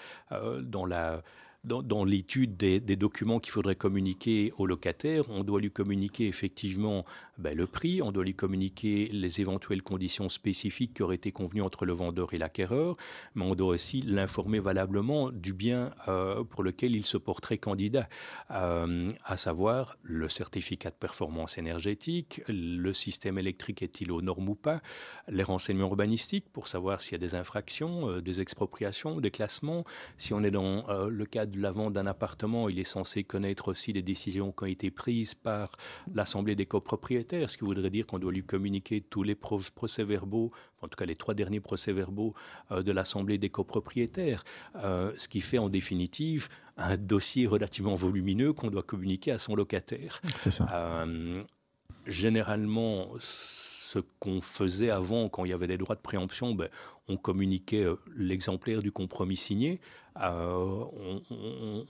dans 0.62 0.87
la 0.87 1.23
dans, 1.64 2.05
l'étude 2.05 2.57
des, 2.57 2.81
documents 2.97 3.40
qu'il 3.40 3.53
faudrait 3.53 3.75
communiquer 3.75 4.53
au 4.59 4.66
locataire, 4.66 5.25
on 5.29 5.42
doit 5.42 5.61
lui 5.61 5.71
communiquer 5.71 6.27
effectivement 6.29 7.05
ben, 7.37 7.57
le 7.57 7.66
prix, 7.66 8.01
on 8.01 8.12
doit 8.12 8.25
lui 8.25 8.35
communiquer 8.35 9.09
les 9.12 9.40
éventuelles 9.40 9.83
conditions 9.83 10.29
spécifiques 10.29 10.94
qui 10.94 11.03
auraient 11.03 11.16
été 11.16 11.33
convenues 11.33 11.62
entre 11.62 11.85
le 11.85 11.92
vendeur 11.92 12.33
et 12.33 12.38
l'acquéreur, 12.38 12.97
mais 13.35 13.44
on 13.44 13.55
doit 13.55 13.68
aussi 13.68 14.03
l'informer 14.03 14.61
valablement 14.61 15.31
du 15.31 15.53
bien 15.53 15.92
euh, 16.07 16.44
pour 16.44 16.62
lequel 16.62 16.94
il 16.94 17.05
se 17.05 17.16
porterait 17.16 17.59
candidat, 17.59 18.09
euh, 18.53 19.12
à 19.25 19.37
savoir 19.37 19.99
le 20.03 20.29
certificat 20.29 20.90
de 20.90 20.97
performance 20.97 21.59
énergétique, 21.59 22.40
le 22.49 22.92
système 22.92 23.37
électrique 23.37 23.83
est-il 23.83 24.12
aux 24.12 24.23
normes 24.23 24.49
ou 24.49 24.55
pas, 24.55 24.81
les 25.29 25.42
renseignements 25.42 25.88
urbanistiques 25.88 26.47
pour 26.53 26.68
savoir 26.68 27.01
s'il 27.01 27.12
y 27.12 27.16
a 27.16 27.18
des 27.18 27.35
infractions, 27.35 28.09
euh, 28.09 28.21
des 28.21 28.40
expropriations, 28.40 29.21
des 29.21 29.31
classements, 29.31 29.85
si 30.16 30.33
on 30.33 30.42
est 30.44 30.51
dans 30.51 30.87
le 31.09 31.25
cadre 31.27 31.47
de 31.48 31.61
la 31.61 31.72
vente 31.72 31.94
d'un 31.94 32.06
appartement, 32.06 32.68
il 32.68 32.78
est 32.78 32.84
censé 32.84 33.24
connaître 33.24 33.68
aussi 33.68 33.92
les 33.92 34.02
décisions 34.02 34.52
qui 34.52 34.64
ont 34.64 34.66
été 34.66 34.90
prises 34.90 35.34
par 35.34 35.72
l'Assemblée 36.14 36.54
des 36.54 36.66
copropriétaires, 36.66 37.50
ce 37.50 37.56
qui 37.56 37.64
voudrait 37.64 37.90
dire 37.90 38.06
qu'on 38.06 38.18
doit 38.18 38.32
lui 38.32 38.44
communiquer 38.44 39.00
tous 39.00 39.22
les 39.22 39.34
procès-verbaux, 39.34 40.52
en 40.82 40.88
tout 40.88 40.96
cas 40.96 41.06
les 41.06 41.16
trois 41.16 41.34
derniers 41.34 41.61
procès-verbaux 41.61 42.34
euh, 42.70 42.82
de 42.82 42.92
l'Assemblée 42.92 43.38
des 43.38 43.50
copropriétaires, 43.50 44.44
euh, 44.76 45.12
ce 45.16 45.28
qui 45.28 45.40
fait 45.40 45.58
en 45.58 45.68
définitive 45.68 46.48
un 46.76 46.96
dossier 46.96 47.46
relativement 47.46 47.96
volumineux 47.96 48.52
qu'on 48.52 48.70
doit 48.70 48.82
communiquer 48.82 49.32
à 49.32 49.38
son 49.38 49.56
locataire. 49.56 50.20
C'est 50.37 50.52
ça. 50.52 50.66
Euh, 50.72 51.42
généralement, 52.06 53.08
ce 53.20 53.98
qu'on 54.20 54.40
faisait 54.40 54.90
avant, 54.90 55.28
quand 55.28 55.44
il 55.44 55.50
y 55.50 55.54
avait 55.54 55.66
des 55.66 55.78
droits 55.78 55.96
de 55.96 56.00
préemption, 56.00 56.54
ben, 56.54 56.68
on 57.08 57.16
communiquait 57.16 57.87
l'exemplaire 58.16 58.82
du 58.82 58.92
compromis 58.92 59.37
signé. 59.37 59.80
Euh, 60.20 60.85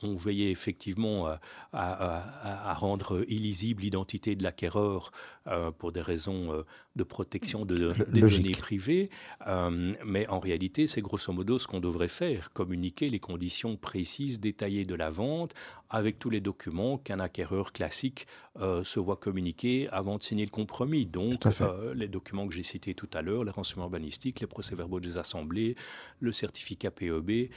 on, 0.03 0.15
veillait 0.17 0.51
effectivement 0.51 1.29
à, 1.73 2.75
rendre 2.75 3.25
illisible 3.29 3.83
l'identité 3.83 4.35
de 4.37 4.43
l'acquéreur 4.43 5.13
euh, 5.47 5.71
pour 5.71 5.93
des 5.93 6.01
raisons 6.01 6.53
euh, 6.53 6.63
de 6.97 7.05
protection 7.05 7.65
de, 7.65 7.95
des 8.09 8.21
données 8.21 8.51
privées. 8.53 9.11
mais 10.05 10.27
en 10.29 10.41
réalité, 10.41 10.87
c'est 10.87 11.01
grosso 11.01 11.33
modo 11.33 11.59
ce 11.59 11.67
qu'on 11.67 11.81
devrait 11.81 12.09
faire, 12.09 12.53
communiquer 12.53 13.09
les 13.11 13.21
conditions 13.21 13.77
précises, 13.77 14.41
détaillées 14.41 14.85
de 14.85 14.95
la 14.95 15.11
vente, 15.11 15.55
avec 15.91 16.19
tous 16.19 16.31
les 16.31 16.41
documents 16.41 16.99
qu'un 16.99 17.21
acquéreur 17.21 17.73
classique 17.73 18.27
se 18.59 18.99
voit 18.99 19.17
communiquer 19.17 19.89
avant 19.91 20.19
de 20.19 20.23
signer 20.23 20.45
le 20.45 20.51
compromis. 20.51 21.07
Donc, 21.07 21.45
les 21.95 22.09
documents 22.09 22.47
que 22.49 22.55
j'ai 22.55 22.65
cités 22.65 22.95
tout 22.95 23.09
à 23.15 23.23
l'heure, 23.23 23.45
les 23.45 23.53
renseignements 23.53 23.85
urbanistiques, 23.85 24.41
les 24.41 24.47
procès-verbaux 24.47 25.01
des 25.01 25.19
assemblées, 25.19 25.77
le 26.21 26.33
certificat 26.33 26.91
PEB, 26.91 27.51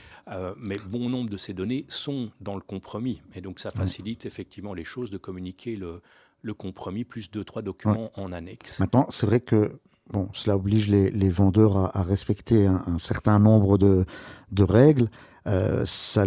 mais 0.61 0.77
bon 0.77 1.09
nombre 1.09 1.29
de 1.29 1.37
ces 1.37 1.53
données 1.53 1.85
sont 1.89 2.29
dans 2.39 2.55
le 2.55 2.61
compromis. 2.61 3.21
Et 3.35 3.41
donc 3.41 3.59
ça 3.59 3.69
mm. 3.69 3.77
facilite 3.77 4.25
effectivement 4.25 4.73
les 4.73 4.83
choses 4.83 5.09
de 5.09 5.17
communiquer 5.17 5.75
le, 5.75 6.01
le 6.41 6.53
compromis 6.53 7.03
plus 7.03 7.31
deux, 7.31 7.43
trois 7.43 7.61
documents 7.61 8.11
en 8.15 8.31
annexe. 8.31 8.79
Maintenant, 8.79 9.07
c'est 9.09 9.25
vrai 9.25 9.39
que 9.39 9.79
bon, 10.11 10.29
cela 10.33 10.55
oblige 10.55 10.87
les, 10.87 11.09
les 11.09 11.29
vendeurs 11.29 11.95
à, 11.95 12.03
respecter 12.03 12.67
un, 12.67 12.97
certain 12.97 13.39
nombre 13.39 13.77
de, 13.77 14.05
de 14.51 14.63
règles. 14.63 15.09
Euh, 15.47 15.83
ça, 15.85 16.25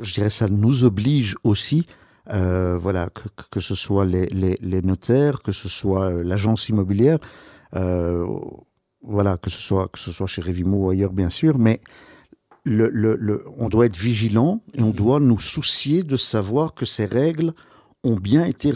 je 0.00 0.14
dirais 0.14 0.30
ça 0.30 0.48
nous 0.48 0.84
oblige 0.84 1.34
aussi, 1.44 1.86
euh, 2.30 2.78
voilà, 2.78 3.10
que, 3.10 3.28
que, 3.50 3.60
ce 3.60 3.74
soit 3.74 4.06
les, 4.06 4.26
les, 4.26 4.56
les, 4.62 4.80
notaires, 4.80 5.42
que 5.42 5.52
ce 5.52 5.68
soit 5.68 6.06
euh, 6.06 6.22
l'agence 6.24 6.68
immobilière, 6.70 7.18
voilà, 9.02 9.36
que 9.36 9.50
ce 9.50 9.58
soit, 9.58 9.88
que 9.88 9.98
ce 9.98 10.10
soit 10.10 10.26
chez 10.26 10.40
Revimo 10.40 10.86
ou 10.86 10.90
ailleurs, 10.90 11.12
bien 11.12 11.28
sûr, 11.28 11.58
mais 11.58 11.80
le, 12.66 13.44
on 13.56 13.68
doit 13.68 13.86
être 13.86 13.96
vigilant 13.96 14.60
et 14.74 14.82
on 14.82 14.90
mm. 14.90 14.94
doit 14.94 15.20
nous 15.20 15.38
soucier 15.40 16.02
de 16.02 16.16
savoir 16.16 16.74
que 16.74 16.84
ces 16.84 17.06
règles 17.06 17.52
ont 18.04 18.16
bien 18.16 18.44
été 18.44 18.70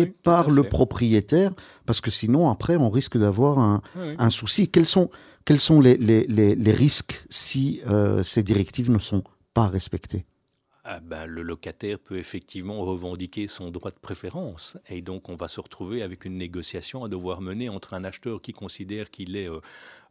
Oui, 0.00 0.06
tout 0.06 0.14
par 0.22 0.50
le 0.50 0.62
propriétaire, 0.62 1.52
parce 1.86 2.00
que 2.00 2.10
sinon, 2.10 2.50
après, 2.50 2.76
on 2.76 2.90
risque 2.90 3.16
d'avoir 3.16 3.58
un, 3.58 3.82
Oui. 3.96 4.14
un 4.18 4.30
souci. 4.30 4.68
Quels 4.68 4.86
sont, 4.86 5.10
quels 5.44 5.60
sont 5.60 5.80
les, 5.80 5.96
les- 5.96 6.26
les- 6.28 6.54
les 6.54 6.72
risques 6.72 7.24
si 7.30 7.80
euh, 7.88 8.22
ces 8.22 8.42
directives 8.42 8.90
ne 8.90 8.98
sont 8.98 9.24
pas 9.54 9.66
respectées? 9.68 10.24
Ah 10.92 10.98
ben, 10.98 11.24
le 11.26 11.42
locataire 11.42 12.00
peut 12.00 12.16
effectivement 12.18 12.84
revendiquer 12.84 13.46
son 13.46 13.70
droit 13.70 13.92
de 13.92 13.98
préférence 14.00 14.76
et 14.88 15.02
donc 15.02 15.28
on 15.28 15.36
va 15.36 15.46
se 15.46 15.60
retrouver 15.60 16.02
avec 16.02 16.24
une 16.24 16.36
négociation 16.36 17.04
à 17.04 17.08
devoir 17.08 17.40
mener 17.42 17.68
entre 17.68 17.94
un 17.94 18.02
acheteur 18.02 18.42
qui 18.42 18.52
considère 18.52 19.12
qu'il 19.12 19.36
est 19.36 19.48
euh, 19.48 19.60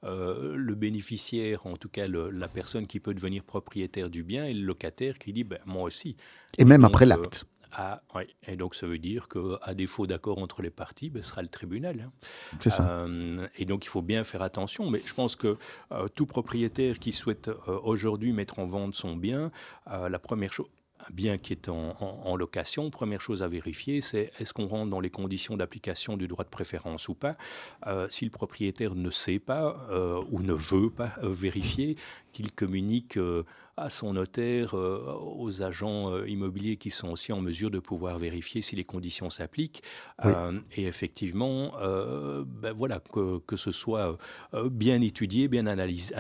euh, 0.05 0.55
le 0.55 0.75
bénéficiaire, 0.75 1.67
en 1.67 1.75
tout 1.75 1.89
cas 1.89 2.07
le- 2.07 2.29
la 2.29 2.47
personne 2.47 2.87
qui 2.87 3.01
peut 3.01 3.13
devenir 3.13 3.43
propriétaire 3.43 4.09
du 4.09 4.23
bien, 4.23 4.45
et 4.45 4.53
le 4.53 4.65
locataire 4.65 5.19
qui 5.19 5.33
dit 5.33 5.43
ben, 5.43 5.59
moi 5.65 5.83
aussi. 5.83 6.15
Et 6.57 6.63
même 6.63 6.83
donc, 6.83 6.91
après 6.91 7.03
euh, 7.03 7.09
l'acte. 7.09 7.43
Ah, 7.71 8.01
oui. 8.15 8.23
Et 8.47 8.55
donc 8.55 8.73
ça 8.75 8.87
veut 8.87 8.97
dire 8.97 9.27
qu'à 9.27 9.73
défaut 9.73 10.07
d'accord 10.07 10.39
entre 10.39 10.61
les 10.61 10.69
parties, 10.71 11.09
ben, 11.09 11.21
ce 11.21 11.29
sera 11.29 11.41
le 11.41 11.47
tribunal. 11.49 12.07
hein. 12.07 12.11
C'est 12.59 12.69
ça. 12.71 12.89
Euh, 12.89 13.47
et 13.57 13.65
donc, 13.65 13.85
il 13.85 13.89
faut 13.89 14.01
bien 14.01 14.23
faire 14.23 14.41
attention. 14.41 14.89
Mais 14.89 15.01
je 15.05 15.13
pense 15.13 15.35
que 15.35 15.57
euh, 15.91 16.07
tout 16.07 16.25
propriétaire 16.25 16.97
qui 16.99 17.11
souhaite 17.11 17.47
euh, 17.47 17.79
aujourd'hui 17.83 18.33
mettre 18.33 18.59
en 18.59 18.65
vente 18.67 18.95
son 18.95 19.15
bien, 19.15 19.51
la 19.87 20.19
première 20.19 20.51
chose, 20.53 20.67
un 20.99 21.13
bien 21.13 21.37
qui 21.37 21.53
est 21.53 21.69
en, 21.69 21.95
en- 21.99 22.21
en 22.25 22.35
location, 22.35 22.89
première 22.89 23.21
chose 23.21 23.41
à 23.41 23.47
vérifier, 23.47 24.01
c'est 24.01 24.31
est-ce 24.39 24.53
qu'on 24.53 24.67
rentre 24.67 24.89
dans 24.89 24.99
les 24.99 25.09
conditions 25.09 25.55
d'application 25.55 26.17
du 26.17 26.27
droit 26.27 26.43
de 26.43 26.49
préférence 26.49 27.07
ou 27.07 27.13
pas? 27.15 27.37
Euh, 27.87 28.07
si 28.09 28.25
le 28.25 28.31
propriétaire 28.31 28.95
ne 28.95 29.09
sait 29.09 29.39
pas 29.39 29.87
euh, 29.91 30.21
ou 30.31 30.41
ne 30.41 30.53
veut 30.53 30.89
pas 30.89 31.13
euh, 31.23 31.29
vérifier, 31.31 31.95
qu'il 32.33 32.51
communique 32.51 33.17
à 33.79 33.89
son 33.89 34.13
notaire, 34.13 34.75
euh, 34.75 35.01
aux 35.37 35.61
agents 35.63 36.11
euh, 36.13 36.27
immobiliers 36.27 36.77
qui 36.77 36.89
sont 36.89 37.09
aussi 37.09 37.31
en 37.33 37.41
mesure 37.41 37.71
de 37.71 37.79
pouvoir 37.79 38.19
vérifier 38.19 38.61
si 38.61 38.75
les 38.75 38.83
conditions 38.83 39.29
s'appliquent. 39.29 39.81
Oui. 40.23 40.31
Euh, 40.35 40.59
et 40.75 40.85
effectivement, 40.85 41.73
euh, 41.81 42.43
ben 42.45 42.73
voilà, 42.73 42.99
que, 43.13 43.39
que 43.39 43.55
ce 43.55 43.71
soit 43.71 44.17
bien 44.69 45.01
étudié, 45.01 45.47
bien 45.47 45.65
analysé, 45.65 46.13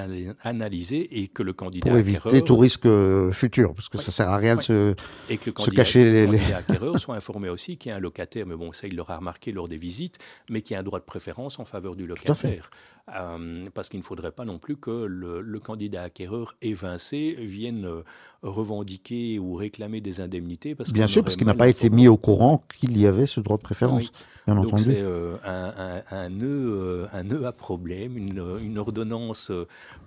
analysé 0.43 1.19
et 1.21 1.27
que 1.27 1.43
le 1.43 1.53
candidat 1.53 1.89
Pour 1.89 1.97
éviter 1.99 2.17
acquéreur- 2.17 2.43
tout 2.45 2.57
risque 2.57 2.87
futur, 3.33 3.73
parce 3.73 3.89
que 3.89 3.97
Ouais. 3.97 4.03
ça 4.03 4.11
sert 4.11 4.29
à 4.29 4.37
rien 4.37 4.53
de 4.53 4.59
Ouais. 4.59 4.63
se... 4.63 4.95
et 5.29 5.37
que 5.37 5.45
le 5.47 5.51
se 5.51 5.55
candidat, 5.55 5.75
cacher 5.83 6.03
les- 6.05 6.25
le 6.25 6.31
les- 6.33 6.37
candidat 6.39 6.57
acquéreur 6.57 6.99
soit 6.99 7.15
informé 7.15 7.49
aussi 7.49 7.77
qu'il 7.77 7.89
y 7.89 7.93
a 7.93 7.97
un 7.97 7.99
locataire, 7.99 8.45
mais 8.45 8.55
bon, 8.55 8.71
ça 8.73 8.87
il 8.87 8.95
l'aura 8.95 9.17
remarqué 9.17 9.51
lors 9.51 9.67
des 9.67 9.77
visites, 9.77 10.17
mais 10.49 10.61
qu'il 10.61 10.73
y 10.73 10.77
a 10.77 10.79
un 10.79 10.83
droit 10.83 10.99
de 10.99 11.05
préférence 11.05 11.59
en 11.59 11.65
faveur 11.65 11.95
du 11.95 12.05
locataire. 12.07 12.69
Euh, 13.15 13.65
parce 13.73 13.89
qu'il 13.89 13.99
ne 13.99 14.03
faudrait 14.05 14.31
pas 14.31 14.45
non 14.45 14.59
plus 14.59 14.77
que 14.77 14.91
le, 14.91 15.41
le 15.41 15.59
candidat 15.59 16.03
acquéreur 16.03 16.55
évincé 16.61 17.35
vienne 17.39 17.85
euh, 17.85 18.03
revendiquer 18.43 19.39
ou 19.39 19.55
réclamer 19.55 19.99
des 19.99 20.21
indemnités. 20.21 20.75
Parce 20.75 20.93
Bien 20.93 21.07
sûr, 21.07 21.23
parce 21.23 21.35
qu'il 21.35 21.47
n'a 21.47 21.55
pas 21.55 21.67
été 21.67 21.89
mis 21.89 22.07
au 22.07 22.17
courant 22.17 22.63
qu'il 22.77 22.97
y 22.99 23.07
avait 23.07 23.25
ce 23.25 23.39
droit 23.39 23.57
de 23.57 23.63
préférence, 23.63 24.11
Oui. 24.45 24.53
bien 24.53 24.61
Donc 24.61 24.79
c'est 24.79 25.01
euh, 25.01 25.37
un, 25.43 25.73
un- 25.77 26.03
un 26.11 26.29
nœud, 26.29 27.07
un 27.11 27.23
nœud 27.23 27.45
à 27.47 27.51
problème, 27.51 28.15
une, 28.17 28.43
une 28.61 28.77
ordonnance 28.77 29.51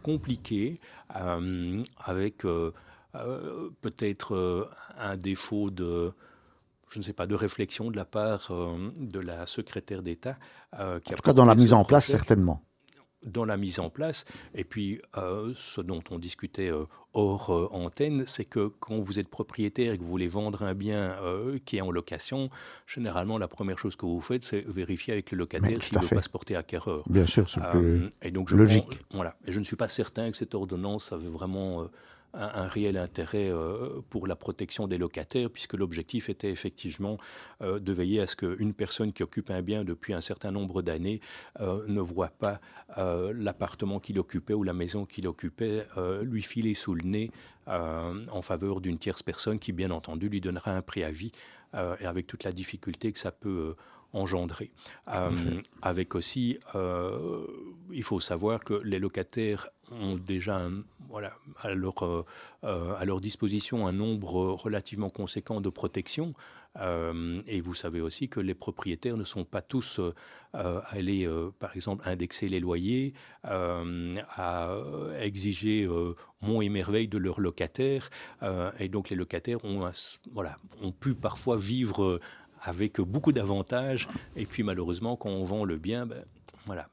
compliquée 0.02 0.78
euh, 1.16 1.82
avec 2.04 2.44
peut-être 3.80 4.68
un 4.98 5.16
défaut 5.16 5.70
de, 5.70 6.12
je 6.90 6.98
ne 6.98 7.04
sais 7.04 7.12
pas, 7.12 7.26
de 7.26 7.34
réflexion 7.34 7.90
de 7.90 7.96
la 7.96 8.04
part 8.04 8.48
euh, 8.50 8.90
de 8.98 9.18
la 9.20 9.46
secrétaire 9.46 10.02
d'État. 10.02 10.36
euh, 10.78 10.96
En 10.96 11.00
tout 11.00 11.22
cas, 11.22 11.32
dans 11.32 11.44
la 11.44 11.54
mise 11.54 11.72
en 11.72 11.84
place, 11.84 12.06
certainement. 12.06 12.62
Dans 13.24 13.44
la 13.44 13.56
mise 13.56 13.78
en 13.78 13.90
place. 13.90 14.24
Et 14.54 14.64
puis, 14.64 15.00
euh, 15.16 15.52
ce 15.56 15.80
dont 15.80 16.02
on 16.10 16.18
discutait 16.18 16.70
euh, 16.70 16.84
hors 17.14 17.50
euh, 17.50 17.68
antenne, 17.72 18.24
c'est 18.26 18.44
que 18.44 18.68
quand 18.80 18.98
vous 18.98 19.18
êtes 19.18 19.28
propriétaire 19.28 19.92
et 19.92 19.98
que 19.98 20.02
vous 20.02 20.08
voulez 20.10 20.28
vendre 20.28 20.62
un 20.62 20.74
bien 20.74 21.16
qui 21.64 21.76
est 21.76 21.80
en 21.80 21.90
location, 21.90 22.50
généralement, 22.86 23.38
la 23.38 23.48
première 23.48 23.78
chose 23.78 23.96
que 23.96 24.06
vous 24.06 24.20
faites, 24.20 24.44
c'est 24.44 24.64
vérifier 24.66 25.12
avec 25.12 25.30
le 25.30 25.38
locataire 25.38 25.82
s'il 25.82 25.98
ne 25.98 26.02
veut 26.02 26.16
pas 26.16 26.22
se 26.22 26.28
porter 26.30 26.56
acquéreur. 26.56 27.02
Bien 27.08 27.26
sûr, 27.26 27.48
c'est 27.50 27.60
plus... 27.70 28.10
et 28.22 28.30
donc 28.30 28.48
je 28.48 28.56
logique. 28.56 28.84
pense- 28.86 28.98
voilà. 29.12 29.36
Et 29.46 29.52
je 29.52 29.58
ne 29.58 29.64
suis 29.64 29.76
pas 29.76 29.88
certain 29.88 30.30
que 30.30 30.36
cette 30.36 30.54
ordonnance 30.54 31.12
avait 31.12 31.28
vraiment 31.28 31.88
un, 32.34 32.62
un 32.62 32.66
réel 32.66 32.96
intérêt 32.96 33.50
euh, 33.50 34.00
pour 34.10 34.26
la 34.26 34.36
protection 34.36 34.88
des 34.88 34.98
locataires, 34.98 35.50
puisque 35.50 35.74
l'objectif 35.74 36.28
était 36.28 36.50
effectivement 36.50 37.18
euh, 37.60 37.78
de 37.78 37.92
veiller 37.92 38.20
à 38.20 38.26
ce 38.26 38.36
qu'une 38.36 38.74
personne 38.74 39.12
qui 39.12 39.22
occupe 39.22 39.50
un 39.50 39.62
bien 39.62 39.84
depuis 39.84 40.14
un 40.14 40.20
certain 40.20 40.50
nombre 40.50 40.82
d'années 40.82 41.20
euh, 41.60 41.84
ne 41.88 42.00
voit 42.00 42.28
pas 42.28 42.60
l'appartement 43.34 44.00
qu'il 44.00 44.18
occupait 44.18 44.52
ou 44.52 44.62
la 44.62 44.74
maison 44.74 45.06
qu'il 45.06 45.26
occupait 45.26 45.86
lui 46.22 46.42
filer 46.42 46.74
sous 46.74 46.94
le 46.94 47.02
nez 47.02 47.30
euh, 47.68 48.26
en 48.32 48.42
faveur 48.42 48.80
d'une 48.80 48.98
tierce 48.98 49.22
personne 49.22 49.60
qui, 49.60 49.72
bien 49.72 49.92
entendu, 49.92 50.28
lui 50.28 50.40
donnera 50.40 50.72
un 50.72 50.82
préavis 50.82 51.30
euh, 51.74 51.94
et 52.00 52.06
avec 52.06 52.26
toute 52.26 52.42
la 52.42 52.50
difficulté 52.50 53.12
que 53.12 53.20
ça 53.20 53.30
peut 53.30 53.76
euh, 53.78 53.82
engendrer. 54.12 54.72
Avec 55.80 56.14
aussi, 56.14 56.58
il 57.90 58.02
faut 58.02 58.20
savoir 58.20 58.62
que 58.62 58.74
les 58.84 58.98
locataires 58.98 59.70
ont 60.00 60.16
déjà 60.16 60.68
voilà, 61.08 61.32
à, 61.60 61.74
leur, 61.74 62.02
euh, 62.02 62.24
à 62.62 63.04
leur 63.04 63.20
disposition 63.20 63.86
un 63.86 63.92
nombre 63.92 64.52
relativement 64.52 65.10
conséquent 65.10 65.60
de 65.60 65.68
protections. 65.68 66.34
Euh, 66.78 67.42
et 67.46 67.60
vous 67.60 67.74
savez 67.74 68.00
aussi 68.00 68.30
que 68.30 68.40
les 68.40 68.54
propriétaires 68.54 69.18
ne 69.18 69.24
sont 69.24 69.44
pas 69.44 69.60
tous 69.60 70.00
euh, 70.00 70.80
allés, 70.88 71.28
par 71.58 71.76
exemple, 71.76 72.08
indexer 72.08 72.48
les 72.48 72.60
loyers, 72.60 73.12
à 73.44 74.74
exiger 75.20 75.88
monts 76.40 76.62
et 76.62 76.68
merveilles 76.70 77.08
de 77.08 77.18
leurs 77.18 77.40
locataires. 77.40 78.10
Et 78.78 78.88
donc 78.88 79.10
les 79.10 79.16
locataires 79.16 79.62
ont, 79.64 79.90
voilà, 80.32 80.56
ont 80.82 80.92
pu 80.92 81.14
parfois 81.14 81.56
vivre 81.56 82.20
avec 82.62 83.00
beaucoup 83.00 83.32
d'avantages. 83.32 84.08
Et 84.36 84.46
puis 84.46 84.62
malheureusement, 84.62 85.16
quand 85.16 85.30
on 85.30 85.44
vend 85.44 85.64
le 85.64 85.76
bien, 85.76 86.06
ben, 86.06 86.24
voilà, 86.64 86.88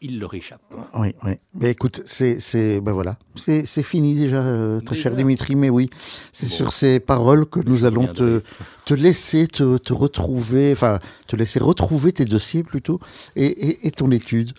il 0.00 0.18
leur 0.18 0.34
échappe. 0.34 0.60
Oui, 0.94 1.14
oui. 1.24 1.32
Mais 1.54 1.70
écoute, 1.70 2.02
c'est, 2.06 2.40
c'est, 2.40 2.80
ben 2.80 2.92
voilà, 2.92 3.18
c'est, 3.36 3.64
c'est 3.66 3.82
fini 3.82 4.14
déjà, 4.14 4.42
euh, 4.42 4.80
très 4.80 4.96
cher 4.96 5.14
Dimitri. 5.14 5.56
Mais 5.56 5.70
oui, 5.70 5.90
c'est 6.32 6.46
Bon. 6.48 6.52
sur 6.54 6.72
ces 6.72 7.00
paroles 7.00 7.46
que 7.46 7.60
nous 7.60 7.84
allons 7.84 8.06
te, 8.06 8.42
te 8.84 8.94
laisser 8.94 9.46
te, 9.48 9.78
te 9.78 9.92
retrouver, 9.92 10.72
enfin, 10.72 10.98
te 11.26 11.36
laisser 11.36 11.58
retrouver 11.60 12.12
tes 12.12 12.24
dossiers 12.24 12.62
plutôt 12.62 13.00
et, 13.36 13.46
et- 13.46 13.86
et 13.86 13.90
ton 13.90 14.10
étude. 14.10 14.52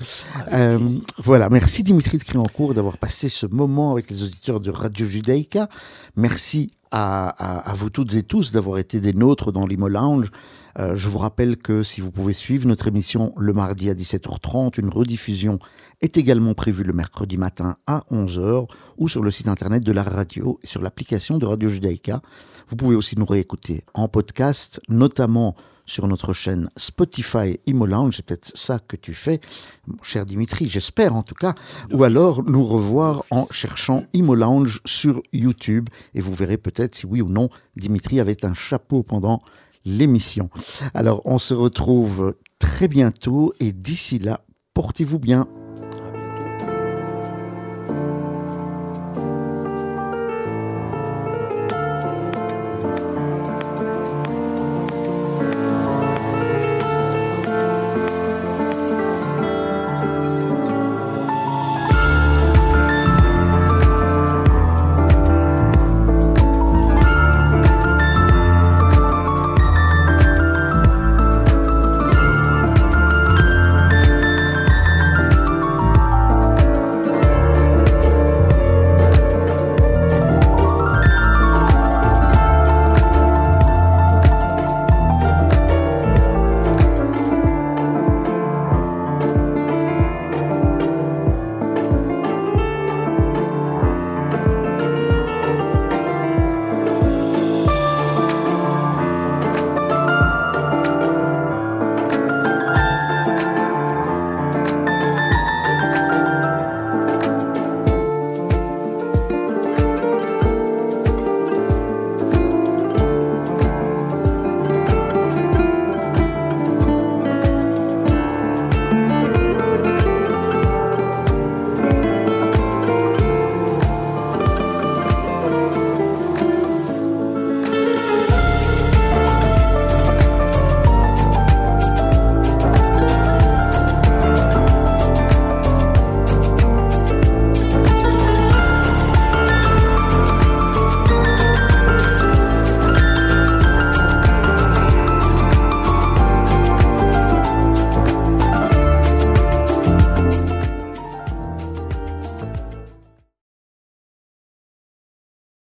Euh, 0.52 0.80
voilà, 1.18 1.50
merci 1.50 1.84
Dimitri 1.84 2.18
de 2.18 2.24
Criancourt 2.24 2.74
d'avoir 2.74 2.98
passé 2.98 3.30
ce 3.30 3.46
moment 3.46 3.92
avec 3.92 4.10
les 4.10 4.24
auditeurs 4.24 4.60
de 4.60 4.72
Radio 4.72 5.06
Judaïka. 5.08 5.70
Merci 6.16 6.72
à, 6.98 7.74
vous 7.76 7.90
toutes 7.90 8.14
et 8.14 8.24
tous 8.24 8.54
d'avoir 8.54 8.78
été 8.78 9.02
des 9.02 9.12
nôtres 9.12 9.52
dans 9.52 9.68
l'Imo 9.68 9.90
Lounge. 9.90 10.32
Euh, 10.80 10.96
je 10.96 11.10
vous 11.10 11.18
rappelle 11.18 11.58
que 11.58 11.84
si 11.84 12.00
vous 12.00 12.12
pouvez 12.12 12.34
suivre 12.34 12.66
notre 12.68 12.88
émission 12.88 13.34
le 13.38 13.52
mardi 13.52 13.90
à 13.90 13.94
17h30, 13.94 14.80
une 14.80 14.90
rediffusion 14.90 15.60
est 16.02 16.18
également 16.18 16.54
prévue 16.54 16.84
le 16.84 16.94
mercredi 16.94 17.38
matin 17.38 17.76
à 17.86 18.04
11h 18.12 18.68
ou 18.98 19.10
sur 19.10 19.24
le 19.24 19.32
site 19.32 19.50
internet 19.50 19.84
de 19.84 19.92
la 19.92 20.04
radio 20.04 20.58
et 20.64 20.68
sur 20.68 20.82
l'application 20.82 21.38
de 21.38 21.46
Radio 21.46 21.68
Judaïka. 21.68 22.22
Vous 22.70 22.78
pouvez 22.78 22.96
aussi 22.96 23.18
nous 23.18 23.26
réécouter 23.26 23.84
en 23.94 24.08
podcast, 24.08 24.80
notamment 24.88 25.56
sur 25.86 26.08
notre 26.08 26.34
chaîne 26.34 26.70
Spotify 26.78 27.60
Imo 27.66 27.86
Lounge. 27.86 28.18
C'est 28.18 28.26
peut-être 28.26 28.52
ça 28.56 28.80
que 28.80 28.96
tu 28.96 29.14
fais, 29.14 29.40
mon 29.88 30.02
cher 30.04 30.26
Dimitri, 30.26 30.70
j'espère 30.70 31.16
en 31.16 31.24
tout 31.24 31.36
cas. 31.36 31.56
Ou 31.92 32.04
alors 32.04 32.44
nous 32.44 32.66
revoir 32.66 33.24
en 33.32 33.48
cherchant 33.52 34.04
Imo 34.14 34.36
Lounge 34.36 34.82
sur 34.86 35.22
YouTube 35.34 35.90
et 36.14 36.22
vous 36.22 36.34
verrez 36.34 36.58
peut-être 36.58 36.96
si 36.96 37.06
oui 37.06 37.22
ou 37.22 37.30
non 37.30 37.50
Dimitri 37.76 38.20
avait 38.20 38.46
un 38.46 38.54
chapeau 38.54 39.04
pendant 39.04 39.42
l'émission. 39.86 40.50
Alors 40.94 41.22
on 41.26 41.38
se 41.38 41.54
retrouve 41.54 42.36
très 42.60 42.88
bientôt 42.88 43.54
et 43.60 43.72
d'ici 43.72 44.20
là, 44.20 44.42
portez-vous 44.74 45.20
bien. 45.20 45.48